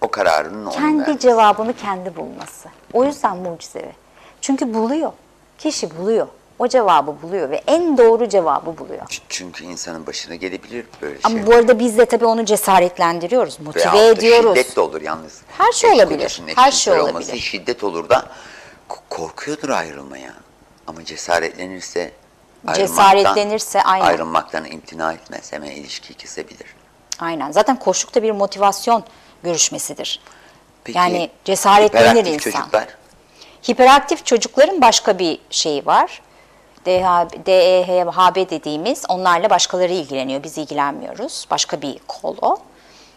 O 0.00 0.08
kararının 0.08 0.62
onun 0.66 0.70
kendi 0.70 1.00
vermesi. 1.00 1.18
cevabını 1.18 1.72
kendi 1.72 2.16
bulması. 2.16 2.68
O 2.92 3.04
yüzden 3.04 3.36
mucizevi. 3.36 3.92
Çünkü 4.40 4.74
buluyor. 4.74 5.12
Kişi 5.58 5.98
buluyor. 5.98 6.26
O 6.58 6.68
cevabı 6.68 7.22
buluyor 7.22 7.50
ve 7.50 7.62
en 7.66 7.98
doğru 7.98 8.28
cevabı 8.28 8.78
buluyor. 8.78 9.02
Çünkü 9.28 9.64
insanın 9.64 10.06
başına 10.06 10.34
gelebilir 10.34 10.86
böyle 11.02 11.18
Ama 11.24 11.38
şey. 11.38 11.46
bu 11.46 11.54
arada 11.54 11.78
biz 11.78 11.98
de 11.98 12.04
tabii 12.04 12.26
onu 12.26 12.44
cesaretlendiriyoruz, 12.44 13.60
motive 13.60 13.92
Veyahut 13.92 14.18
ediyoruz. 14.18 14.58
Şiddet 14.58 14.76
de 14.76 14.80
olur 14.80 15.02
yalnız. 15.02 15.40
Her 15.58 15.72
şey 15.72 15.90
olabilir, 15.90 16.42
her 16.56 16.72
şey 16.72 16.92
olması 17.00 17.12
olabilir. 17.16 17.38
şiddet 17.38 17.84
olur 17.84 18.08
da 18.08 18.26
korkuyordur 19.08 19.68
ayrılmaya. 19.68 20.32
Ama 20.86 21.04
cesaretlenirse 21.04 22.12
Cesaretlenirse 22.74 23.82
aynen. 23.82 24.04
Ayrılmaktan 24.06 24.64
imtina 24.64 25.12
etmez 25.12 25.52
hemen 25.52 25.70
ilişkiyi 25.70 26.14
kesebilir. 26.14 26.66
Aynen. 27.18 27.52
Zaten 27.52 27.78
koşluk 27.78 28.14
da 28.14 28.22
bir 28.22 28.30
motivasyon 28.30 29.04
görüşmesidir. 29.42 30.20
Peki, 30.84 30.98
Yani 30.98 31.30
cesaretlenir 31.44 32.08
hiperaktif 32.20 32.46
insan. 32.46 32.60
çocuklar 32.60 32.86
Hiperaktif 33.70 34.26
çocukların 34.26 34.80
başka 34.80 35.18
bir 35.18 35.38
şeyi 35.50 35.86
var. 35.86 36.22
DEHB 36.86 38.50
dediğimiz 38.50 39.04
onlarla 39.08 39.50
başkaları 39.50 39.92
ilgileniyor. 39.92 40.42
Biz 40.42 40.58
ilgilenmiyoruz. 40.58 41.46
Başka 41.50 41.82
bir 41.82 41.98
kol 42.08 42.36
o. 42.42 42.56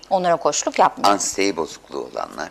Onlara 0.10 0.36
koşluk 0.36 0.80
yapmıyoruz. 0.80 1.14
anksiyete 1.14 1.58
bozukluğu 1.58 2.10
olanlar, 2.14 2.50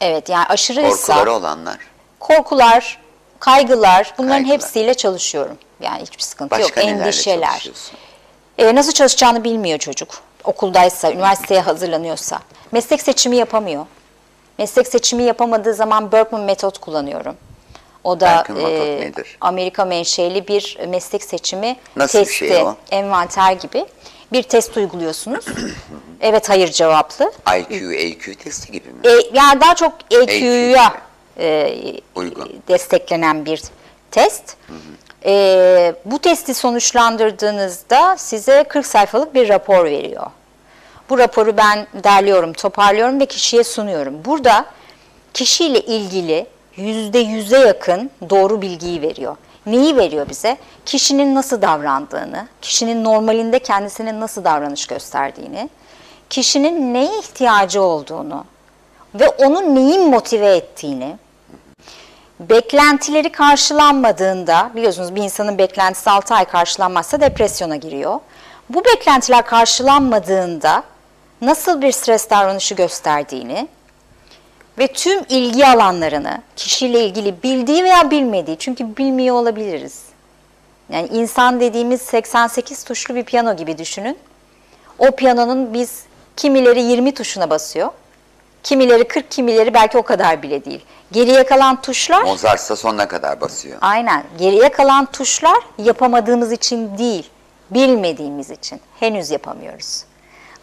Evet 0.00 0.28
yani 0.28 0.46
aşırıysa 0.46 1.14
korkuları 1.14 1.32
olanlar, 1.32 1.78
korkular, 2.20 3.00
kaygılar 3.40 4.14
bunların 4.18 4.34
Kaygılar. 4.34 4.54
hepsiyle 4.54 4.94
çalışıyorum. 4.94 5.58
Yani 5.80 6.02
hiçbir 6.02 6.22
sıkıntı 6.22 6.50
başka 6.50 6.80
yok. 6.80 6.90
Endişeler. 6.90 7.50
çalışıyorsun? 7.50 7.98
E, 8.58 8.74
nasıl 8.74 8.92
çalışacağını 8.92 9.44
bilmiyor 9.44 9.78
çocuk. 9.78 10.08
Okuldaysa, 10.44 11.12
üniversiteye 11.12 11.60
hazırlanıyorsa. 11.60 12.38
Meslek 12.72 13.02
seçimi 13.02 13.36
yapamıyor. 13.36 13.86
Meslek 14.58 14.86
seçimi 14.88 15.22
yapamadığı 15.22 15.74
zaman 15.74 16.12
Berkman 16.12 16.40
metot 16.40 16.78
kullanıyorum. 16.78 17.36
O 18.04 18.20
da 18.20 18.44
e, 18.58 19.00
nedir? 19.00 19.36
Amerika 19.40 19.84
menşeli 19.84 20.48
bir 20.48 20.78
meslek 20.88 21.24
seçimi 21.24 21.76
Nasıl 21.96 22.18
bir 22.18 22.24
testi, 22.24 22.38
şey 22.48 22.62
o? 22.62 22.76
envanter 22.90 23.52
gibi 23.52 23.84
bir 24.32 24.42
test 24.42 24.76
uyguluyorsunuz. 24.76 25.46
evet 26.20 26.48
hayır 26.48 26.68
cevaplı. 26.72 27.32
IQ, 27.58 27.88
AQ 27.88 28.34
testi 28.34 28.72
gibi 28.72 28.88
mi? 28.88 28.98
E, 29.04 29.10
yani 29.32 29.60
daha 29.60 29.74
çok 29.74 29.92
EQ'ya 30.10 30.92
e, 31.38 31.74
Uygun. 32.14 32.52
desteklenen 32.68 33.46
bir 33.46 33.62
test. 34.10 34.56
Ee, 35.24 35.94
bu 36.04 36.18
testi 36.18 36.54
sonuçlandırdığınızda 36.54 38.16
size 38.18 38.64
40 38.68 38.86
sayfalık 38.86 39.34
bir 39.34 39.48
rapor 39.48 39.84
veriyor. 39.84 40.26
Bu 41.10 41.18
raporu 41.18 41.56
ben 41.56 41.86
derliyorum, 42.04 42.52
toparlıyorum 42.52 43.20
ve 43.20 43.26
kişiye 43.26 43.64
sunuyorum. 43.64 44.24
Burada 44.24 44.64
kişiyle 45.34 45.80
ilgili 45.80 46.46
yüzde 46.78 47.18
yüze 47.18 47.58
yakın 47.58 48.10
doğru 48.30 48.62
bilgiyi 48.62 49.02
veriyor. 49.02 49.36
Neyi 49.66 49.96
veriyor 49.96 50.28
bize? 50.28 50.56
Kişinin 50.86 51.34
nasıl 51.34 51.62
davrandığını, 51.62 52.48
kişinin 52.62 53.04
normalinde 53.04 53.58
kendisinin 53.58 54.20
nasıl 54.20 54.44
davranış 54.44 54.86
gösterdiğini, 54.86 55.70
kişinin 56.30 56.94
neye 56.94 57.18
ihtiyacı 57.18 57.82
olduğunu 57.82 58.44
ve 59.14 59.28
onu 59.28 59.74
neyin 59.74 60.10
motive 60.10 60.56
ettiğini, 60.56 61.16
beklentileri 62.40 63.32
karşılanmadığında 63.32 64.70
biliyorsunuz 64.74 65.14
bir 65.14 65.22
insanın 65.22 65.58
beklentisi 65.58 66.10
6 66.10 66.34
ay 66.34 66.44
karşılanmazsa 66.44 67.20
depresyona 67.20 67.76
giriyor. 67.76 68.20
Bu 68.68 68.84
beklentiler 68.84 69.46
karşılanmadığında 69.46 70.82
nasıl 71.40 71.82
bir 71.82 71.92
stres 71.92 72.30
davranışı 72.30 72.74
gösterdiğini 72.74 73.68
ve 74.78 74.86
tüm 74.86 75.24
ilgi 75.28 75.66
alanlarını 75.66 76.42
kişiyle 76.56 77.04
ilgili 77.04 77.42
bildiği 77.42 77.84
veya 77.84 78.10
bilmediği 78.10 78.58
çünkü 78.58 78.96
bilmiyor 78.96 79.36
olabiliriz. 79.36 80.02
Yani 80.90 81.08
insan 81.08 81.60
dediğimiz 81.60 82.02
88 82.02 82.84
tuşlu 82.84 83.14
bir 83.14 83.24
piyano 83.24 83.56
gibi 83.56 83.78
düşünün. 83.78 84.18
O 84.98 85.10
piyanonun 85.10 85.74
biz 85.74 86.02
kimileri 86.36 86.82
20 86.82 87.14
tuşuna 87.14 87.50
basıyor. 87.50 87.90
Kimileri 88.62 89.08
40, 89.08 89.30
kimileri 89.30 89.74
belki 89.74 89.98
o 89.98 90.02
kadar 90.02 90.42
bile 90.42 90.64
değil. 90.64 90.84
Geriye 91.12 91.46
kalan 91.46 91.80
tuşlar 91.80 92.22
Mozart'sa 92.22 92.76
sonuna 92.76 93.08
kadar 93.08 93.40
basıyor. 93.40 93.78
Aynen. 93.80 94.24
Geriye 94.38 94.68
kalan 94.68 95.06
tuşlar 95.06 95.58
yapamadığımız 95.78 96.52
için 96.52 96.98
değil, 96.98 97.30
bilmediğimiz 97.70 98.50
için. 98.50 98.80
Henüz 99.00 99.30
yapamıyoruz. 99.30 100.04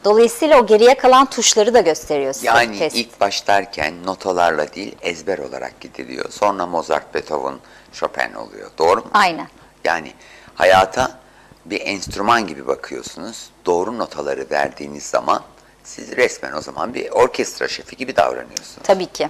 Dolayısıyla 0.06 0.60
o 0.62 0.66
geriye 0.66 0.98
kalan 0.98 1.26
tuşları 1.30 1.74
da 1.74 1.80
gösteriyor 1.82 2.34
size 2.34 2.48
Yani 2.48 2.80
test. 2.80 2.96
ilk 2.96 3.20
başlarken 3.22 4.06
notalarla 4.06 4.74
değil 4.74 4.96
ezber 5.02 5.38
olarak 5.38 5.80
gidiliyor. 5.80 6.30
Sonra 6.32 6.66
Mozart, 6.66 7.14
Beethoven, 7.14 7.56
Chopin 7.94 8.34
oluyor. 8.34 8.72
Doğru 8.78 9.02
mu? 9.02 9.10
Aynen. 9.14 9.48
Yani 9.84 10.14
hayata 10.56 11.20
bir 11.66 11.82
enstrüman 11.82 12.48
gibi 12.48 12.68
bakıyorsunuz. 12.68 13.50
Doğru 13.66 13.98
notaları 13.98 14.48
verdiğiniz 14.52 15.04
zaman 15.04 15.44
siz 15.84 16.12
resmen 16.12 16.54
o 16.54 16.62
zaman 16.62 16.94
bir 16.94 17.10
orkestra 17.12 17.68
şefi 17.68 17.96
gibi 17.98 18.16
davranıyorsunuz. 18.16 18.84
Tabii 18.84 19.06
ki. 19.06 19.30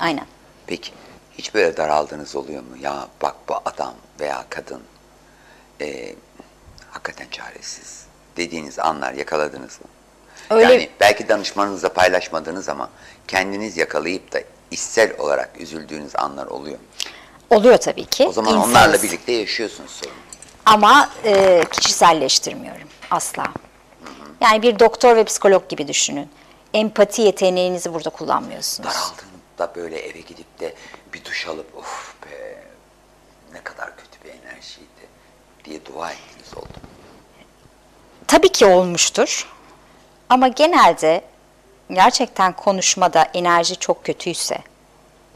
Aynen. 0.00 0.26
Peki 0.66 0.92
hiç 1.38 1.54
böyle 1.54 1.76
daraldığınız 1.76 2.36
oluyor 2.36 2.62
mu? 2.62 2.76
Ya 2.80 3.08
bak 3.22 3.34
bu 3.48 3.54
adam 3.64 3.94
veya 4.20 4.44
kadın 4.50 4.82
eee, 5.80 6.14
hakikaten 6.90 7.26
çaresiz 7.30 8.04
dediğiniz 8.36 8.78
anlar 8.78 9.12
yakaladınız 9.12 9.80
mı? 9.80 9.86
Öyle- 10.50 10.72
Yani 10.72 10.90
belki 11.00 11.28
danışmanınızla 11.28 11.92
paylaşmadığınız 11.92 12.68
ama 12.68 12.90
kendiniz 13.28 13.76
yakalayıp 13.76 14.32
da 14.32 14.40
içsel 14.70 15.12
olarak 15.18 15.50
üzüldüğünüz 15.60 16.16
anlar 16.16 16.46
oluyor. 16.46 16.78
Oluyor 17.50 17.76
tabii 17.78 18.04
ki. 18.04 18.26
O 18.28 18.32
zaman 18.32 18.54
İnsanız. 18.54 18.68
onlarla 18.70 19.02
birlikte 19.02 19.32
yaşıyorsunuz 19.32 19.90
sorun. 19.90 20.16
Ama 20.66 21.10
e, 21.24 21.64
kişiselleştirmiyorum 21.72 22.88
asla. 23.10 23.44
Yani 24.40 24.62
bir 24.62 24.78
doktor 24.78 25.16
ve 25.16 25.24
psikolog 25.24 25.68
gibi 25.68 25.88
düşünün. 25.88 26.30
Empati 26.74 27.22
yeteneğinizi 27.22 27.94
burada 27.94 28.10
kullanmıyorsunuz. 28.10 28.88
Daraldığında 28.90 29.74
böyle 29.76 29.98
eve 29.98 30.20
gidip 30.20 30.60
de 30.60 30.74
bir 31.12 31.24
duş 31.24 31.46
alıp 31.48 31.76
of 31.76 32.14
be 32.26 32.62
ne 33.52 33.60
kadar 33.62 33.96
kötü 33.96 34.24
bir 34.24 34.28
enerjiydi 34.30 35.08
diye 35.64 35.80
dua 35.86 36.10
ettiğiniz 36.10 36.54
oldu. 36.56 36.68
Tabii 38.26 38.48
ki 38.52 38.66
olmuştur. 38.66 39.46
Ama 40.28 40.48
genelde 40.48 41.22
gerçekten 41.92 42.52
konuşmada 42.52 43.22
enerji 43.34 43.76
çok 43.76 44.04
kötüyse, 44.04 44.58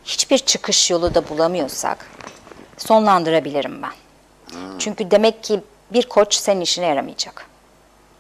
hiçbir 0.05 0.39
çıkış 0.39 0.91
yolu 0.91 1.15
da 1.15 1.29
bulamıyorsak 1.29 2.07
sonlandırabilirim 2.79 3.83
ben. 3.83 3.93
Çünkü 4.79 5.11
demek 5.11 5.45
ki 5.45 5.61
bir 5.93 6.09
koç 6.09 6.35
senin 6.35 6.61
işine 6.61 6.87
yaramayacak. 6.87 7.47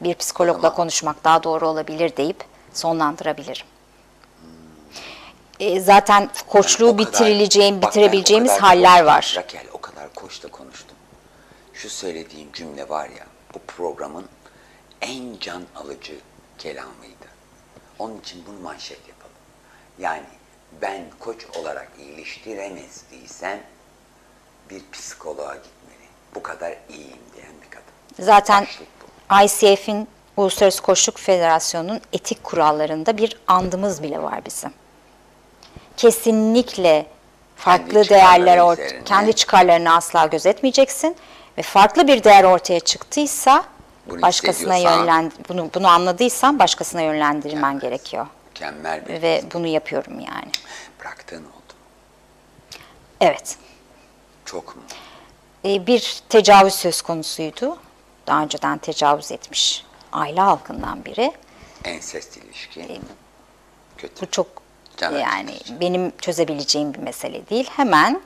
Bir 0.00 0.14
psikologla 0.14 0.60
zaman- 0.60 0.74
konuşmak 0.74 1.24
daha 1.24 1.42
doğru 1.42 1.68
olabilir 1.68 2.16
deyip 2.16 2.44
sonlandırabilirim. 2.72 3.66
E, 5.60 5.80
zaten 5.80 6.30
koçluğu 6.48 6.86
Yani 6.86 6.96
kadar- 6.96 7.12
bitirileceğim, 7.12 7.82
bak 7.82 7.90
bitirebileceğimiz 7.90 8.52
haller 8.52 8.82
konuştum, 9.04 9.06
var. 9.06 9.34
Rakel 9.36 9.66
o 9.72 9.80
kadar 9.80 10.12
koçla 10.14 10.48
konuştum. 10.48 10.96
Şu 11.74 11.90
söylediğim 11.90 12.48
cümle 12.52 12.88
var 12.88 13.08
ya 13.08 13.26
bu 13.54 13.58
programın 13.58 14.24
en 15.00 15.36
can 15.40 15.62
alıcı 15.76 16.14
kelamıydı. 16.62 17.26
Onun 17.98 18.20
için 18.20 18.44
bunu 18.46 18.60
manşet 18.60 19.08
yapalım. 19.08 19.32
Yani 19.98 20.22
ben 20.82 21.04
koç 21.20 21.46
olarak 21.56 21.88
iyileştiremezdiysem 21.98 23.60
bir 24.70 24.82
psikoloğa 24.92 25.54
gitmeli. 25.54 26.08
Bu 26.34 26.42
kadar 26.42 26.76
iyiyim 26.88 27.18
diyen 27.36 27.52
bir 27.62 27.70
kadın. 27.70 28.24
Zaten. 28.24 28.66
ICF'in 29.44 30.08
Uluslararası 30.36 30.82
Koçluk 30.82 31.18
Federasyonu'nun 31.18 32.00
etik 32.12 32.44
kurallarında 32.44 33.16
bir 33.16 33.36
andımız 33.46 34.02
bile 34.02 34.22
var 34.22 34.44
bizim. 34.46 34.70
Kesinlikle 35.96 37.06
farklı 37.56 37.92
Kendi 37.92 38.08
değerler 38.08 38.36
çıkarları 38.36 38.62
ort 38.62 38.78
üzerine. 38.78 39.04
kendi 39.04 39.32
çıkarlarını 39.32 39.94
asla 39.94 40.26
gözetmeyeceksin 40.26 41.16
ve 41.58 41.62
farklı 41.62 42.08
bir 42.08 42.24
değer 42.24 42.44
ortaya 42.44 42.80
çıktıysa 42.80 43.64
Bunu 44.06 44.22
başkasına 44.22 44.76
yönlen 44.76 45.32
bunu 45.48 45.70
bunu 45.74 45.88
anladıysan 45.88 46.58
başkasına 46.58 47.00
yönlendirmen 47.02 47.72
Evet. 47.72 47.82
gerekiyor 47.82 48.26
Mükemmel 48.48 49.08
bir 49.08 49.22
ve 49.22 49.42
bunu 49.54 49.66
yapıyorum 49.66 50.20
yani. 50.20 50.50
bıraktığın 51.00 51.42
oldu. 51.44 51.72
Evet. 53.20 53.56
Çok 54.44 54.76
mu? 54.76 54.82
e, 55.64 55.86
bir 55.86 56.22
tecavüz 56.28 56.74
söz 56.74 57.02
konusuydu. 57.02 57.78
Daha 58.26 58.42
önceden 58.42 58.78
tecavüz 58.78 59.32
etmiş 59.32 59.84
aile 60.12 60.40
halkından 60.40 61.04
biri. 61.04 61.32
Ensest 61.84 62.36
ilişki. 62.36 63.00
Kötü. 63.98 64.26
Bu 64.26 64.30
çok 64.30 64.46
Can 64.96 65.12
yani 65.12 65.50
acıtıcı. 65.50 65.80
benim 65.80 66.12
çözebileceğim 66.16 66.94
bir 66.94 66.98
mesele 66.98 67.48
değil. 67.48 67.70
Hemen 67.76 68.20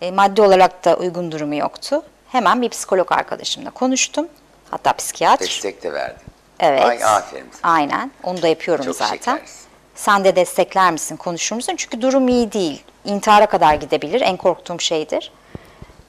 e, 0.00 0.10
maddi 0.10 0.42
olarak 0.42 0.84
da 0.84 0.96
uygun 0.96 1.32
durumu 1.32 1.54
yoktu. 1.54 2.02
Hemen 2.28 2.62
bir 2.62 2.68
psikolog 2.68 3.12
arkadaşımla 3.12 3.70
konuştum. 3.70 4.28
Hatta 4.70 4.92
psikiyatr. 4.92 5.40
Destek 5.44 5.82
de 5.82 5.92
verdin. 5.92 6.22
Evet. 6.60 6.82
Ay 6.84 7.04
aferin 7.04 7.46
sana. 7.62 7.72
Aynen. 7.72 8.10
Onu 8.22 8.42
da 8.42 8.48
yapıyorum 8.48 8.84
Çok 8.84 8.96
zaten. 8.96 9.16
şekersin. 9.16 9.60
Sen 9.94 10.24
de 10.24 10.36
destekler 10.36 10.92
misin, 10.92 11.16
konuşur 11.16 11.56
musun? 11.56 11.74
Çünkü 11.76 12.00
durum 12.02 12.28
iyi 12.28 12.52
değil. 12.52 12.84
İntihara 13.04 13.46
kadar 13.46 13.74
gidebilir. 13.74 14.20
En 14.20 14.36
korktuğum 14.36 14.80
şeydir. 14.80 15.32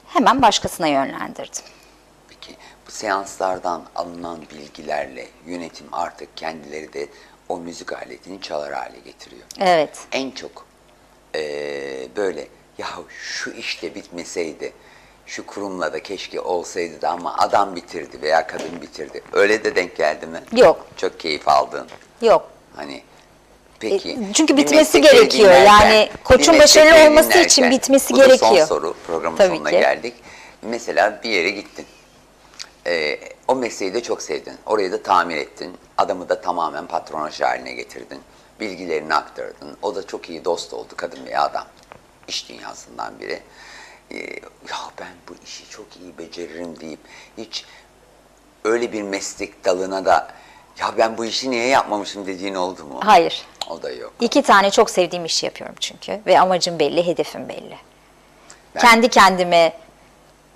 Hemen 0.08 0.42
başkasına 0.42 0.86
yönlendirdim. 0.86 1.64
Peki 2.28 2.56
bu 2.86 2.90
seanslardan 2.90 3.82
alınan 3.94 4.38
bilgilerle 4.50 5.26
yönetim 5.46 5.86
artık 5.92 6.36
kendileri 6.36 6.92
de 6.92 7.06
o 7.48 7.58
müzik 7.58 7.92
aletini 7.92 8.40
çalar 8.40 8.72
hale 8.72 8.98
getiriyor. 9.04 9.42
Evet. 9.60 9.98
En 10.12 10.30
çok 10.30 10.66
eee, 11.34 12.08
böyle 12.16 12.48
ya 12.78 12.86
şu 13.08 13.50
işte 13.50 13.94
bitmeseydi, 13.94 14.72
şu 15.32 15.46
kurumla 15.46 15.92
da 15.92 16.02
keşke 16.02 16.40
olsaydı 16.40 17.02
da 17.02 17.10
ama 17.10 17.36
adam 17.38 17.76
bitirdi 17.76 18.22
veya 18.22 18.46
kadın 18.46 18.80
bitirdi. 18.82 19.22
Öyle 19.32 19.64
de 19.64 19.74
denk 19.76 19.96
geldi 19.96 20.26
mi? 20.26 20.40
Yok. 20.52 20.86
Çok 20.96 21.20
keyif 21.20 21.48
aldın. 21.48 21.86
Yok. 22.22 22.50
Hani 22.76 23.02
peki. 23.80 24.10
E, 24.10 24.32
çünkü 24.32 24.56
bitmesi 24.56 25.00
gerekiyor. 25.00 25.50
dinlerken- 25.50 25.66
Yani 25.66 26.10
koçun 26.24 26.58
başarılı 26.58 27.08
olması 27.10 27.38
için 27.38 27.70
bitmesi 27.70 28.12
bu 28.14 28.16
gerekiyor. 28.16 28.38
son 28.56 28.64
soru. 28.64 28.94
Programın 29.06 29.36
Tabii 29.36 29.56
sonuna 29.56 29.70
ki. 29.70 29.76
geldik. 29.76 30.14
Mesela 30.62 31.20
bir 31.24 31.30
yere 31.30 31.50
gittin. 31.50 31.86
Ee, 32.86 33.18
o 33.48 33.54
mesleği 33.54 33.94
de 33.94 34.02
çok 34.02 34.22
sevdin. 34.22 34.54
Orayı 34.66 34.92
da 34.92 35.02
tamir 35.02 35.36
ettin. 35.36 35.76
Adamı 35.98 36.28
da 36.28 36.40
tamamen 36.40 36.86
patronaj 36.86 37.40
haline 37.40 37.72
getirdin. 37.72 38.20
Bilgilerini 38.60 39.14
aktardın. 39.14 39.76
O 39.82 39.94
da 39.94 40.06
çok 40.06 40.30
iyi 40.30 40.44
dost 40.44 40.72
oldu 40.74 40.92
kadın 40.96 41.26
veya 41.26 41.42
adam. 41.42 41.64
İş 42.28 42.48
dünyasından 42.48 43.20
biri. 43.20 43.40
Ee, 44.12 44.16
ya 44.70 44.78
ben 45.00 45.08
bu 45.28 45.34
işi 45.44 45.68
çok 45.70 45.86
iyi 46.02 46.18
beceririm 46.18 46.80
deyip 46.80 47.00
hiç 47.38 47.64
öyle 48.64 48.92
bir 48.92 49.02
meslek 49.02 49.64
dalına 49.64 50.04
da 50.04 50.28
ya 50.78 50.94
ben 50.98 51.18
bu 51.18 51.24
işi 51.24 51.50
niye 51.50 51.66
yapmamışım 51.66 52.26
dediğin 52.26 52.54
oldu 52.54 52.84
mu? 52.84 53.00
Hayır. 53.04 53.46
O 53.70 53.82
da 53.82 53.90
yok. 53.90 54.12
İki 54.20 54.42
tane 54.42 54.70
çok 54.70 54.90
sevdiğim 54.90 55.24
işi 55.24 55.46
yapıyorum 55.46 55.76
çünkü. 55.80 56.20
Ve 56.26 56.40
amacım 56.40 56.78
belli, 56.78 57.06
hedefim 57.06 57.48
belli. 57.48 57.76
Ben- 58.74 58.80
Kendi 58.80 59.08
kendime 59.08 59.72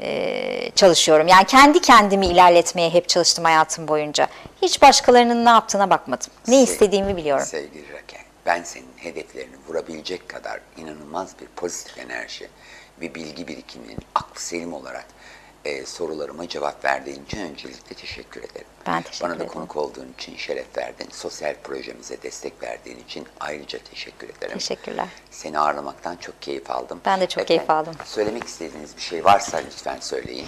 e, 0.01 0.71
çalışıyorum. 0.75 1.29
Yani 1.29 1.45
kendi 1.47 1.81
kendimi 1.81 2.27
ilerletmeye 2.27 2.91
hep 2.91 3.09
çalıştım 3.09 3.45
hayatım 3.45 3.89
boyunca. 3.89 4.29
Hiç 4.63 4.83
başkalarının 4.83 5.45
ne 5.45 5.49
yaptığına 5.51 5.91
bakmadım. 5.91 6.27
Ne 6.49 6.55
Sev- 6.57 6.63
istediğimi 6.73 7.17
biliyorum. 7.17 7.47
Sevgili 7.47 7.93
Rakel, 7.93 8.21
ben 8.47 8.63
senin 8.63 8.89
hedeflerini 8.97 9.57
vurabilecek 9.69 10.29
kadar 10.29 10.61
inanılmaz 10.77 11.31
bir 11.41 11.47
pozitif 11.47 11.99
enerji 11.99 12.49
ve 13.01 13.15
bilgi 13.15 13.49
birikiminin 13.49 13.99
aklı 14.15 14.41
selim 14.41 14.75
olarak 14.75 15.07
e, 15.65 15.87
sorularıma 15.87 16.49
cevap 16.49 16.85
verdiğin 16.85 17.25
için 17.25 17.41
öncelikle 17.41 17.95
teşekkür 17.95 18.41
ederim. 18.41 18.67
Ben 18.87 19.03
teşekkür 19.03 19.25
Bana 19.25 19.33
da 19.33 19.37
ederim. 19.37 19.53
konuk 19.53 19.77
olduğun 19.77 20.13
için 20.19 20.37
şeref 20.37 20.77
verdin. 20.79 21.09
Sosyal 21.13 21.55
projemize 21.65 22.23
destek 22.23 22.63
verdiğin 22.63 22.99
için 22.99 23.27
ayrıca 23.41 23.79
teşekkür 23.79 24.29
ederim. 24.29 24.55
Teşekkürler. 24.59 25.07
Seni 25.31 25.59
ağırlamaktan 25.59 26.17
çok 26.17 26.43
keyif 26.43 26.71
aldım. 26.71 27.01
Ben 27.05 27.21
de 27.21 27.27
çok 27.27 27.47
keyif 27.47 27.71
aldım. 27.71 27.95
Söylemek 28.05 28.45
istediğiniz 28.45 28.97
bir 28.97 29.03
şey 29.03 29.25
varsa 29.25 29.57
lütfen 29.57 29.99
söyleyin. 30.01 30.47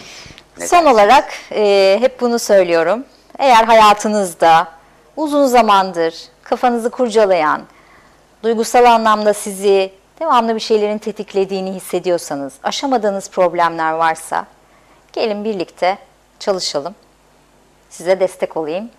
Ne 0.58 0.66
Son 0.66 0.78
dersiniz? 0.78 0.94
olarak 0.94 1.32
e, 1.52 1.96
hep 2.00 2.20
bunu 2.20 2.38
söylüyorum. 2.38 3.04
Eğer 3.38 3.64
hayatınızda 3.64 4.68
uzun 5.16 5.46
zamandır 5.46 6.14
kafanızı 6.42 6.90
kurcalayan, 6.90 7.62
duygusal 8.42 8.84
anlamda 8.84 9.34
sizi 9.34 9.92
devamlı 10.20 10.54
bir 10.54 10.60
şeylerin 10.60 10.98
tetiklediğini 10.98 11.72
hissediyorsanız, 11.72 12.52
aşamadığınız 12.62 13.30
problemler 13.30 13.92
varsa 13.92 14.46
gelin 15.12 15.44
birlikte 15.44 15.98
çalışalım. 16.38 16.94
Size 17.90 18.20
destek 18.20 18.56
olayım. 18.56 18.90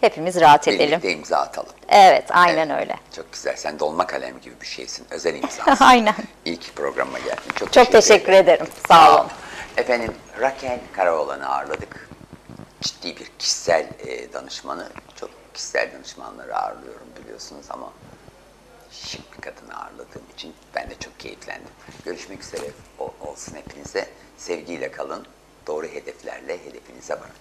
Hepimiz 0.00 0.40
rahat 0.40 0.68
edelim. 0.68 0.88
Birlikte 0.88 1.12
imza 1.12 1.38
atalım. 1.38 1.72
Evet, 1.88 2.24
aynen 2.30 2.70
öyle. 2.70 2.96
Çok 3.16 3.32
güzel. 3.32 3.56
Sen 3.56 3.78
dolma 3.78 4.06
kalem 4.06 4.40
gibi 4.40 4.54
bir 4.60 4.66
şeysin. 4.66 5.06
Özel 5.10 5.34
imzasın. 5.34 5.76
Aynen. 5.84 6.14
İyi 6.44 6.56
ki 6.56 6.72
programa 6.72 7.18
geldin. 7.18 7.52
Çok, 7.56 7.72
Çok 7.72 7.92
teşekkür 7.92 8.32
ederim. 8.32 8.66
Sağ 8.88 9.14
olun. 9.20 9.30
Efendim 9.76 10.14
Rakel 10.40 10.78
Karaoğlan'ı 10.92 11.48
ağırladık. 11.48 12.08
Ciddi 12.80 13.16
bir 13.16 13.30
kişisel 13.38 13.86
e, 14.06 14.32
danışmanı. 14.32 14.88
Çok 15.20 15.30
kişisel 15.54 15.92
danışmanları 15.94 16.56
ağırlıyorum 16.56 17.06
biliyorsunuz 17.22 17.66
ama 17.70 17.92
şık 18.90 19.36
bir 19.36 19.42
kadını 19.42 19.76
ağırladığım 19.82 20.22
için 20.34 20.54
ben 20.74 20.90
de 20.90 20.94
çok 21.00 21.20
keyiflendim. 21.20 21.70
Görüşmek 22.04 22.42
üzere 22.42 22.70
o- 22.98 23.14
olsun 23.20 23.54
hepinize. 23.56 24.08
Sevgiyle 24.38 24.90
kalın. 24.90 25.26
Doğru 25.66 25.86
hedeflerle 25.86 26.64
hedefinize 26.64 27.14
varın. 27.14 27.34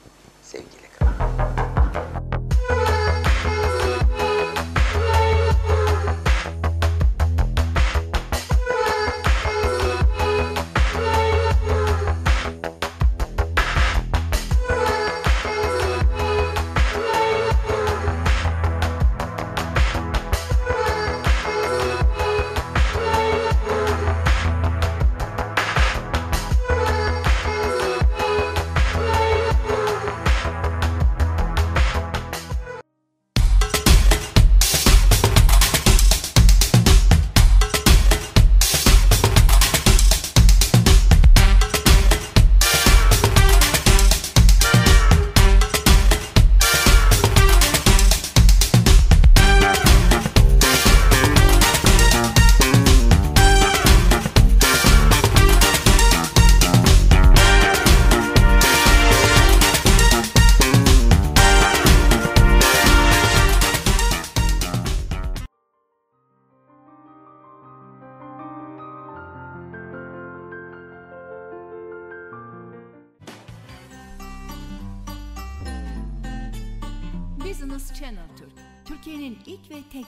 Sevgiyle 0.43 0.87
kalın. 0.99 2.36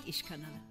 Iş 0.10 0.22
kanalı. 0.22 0.69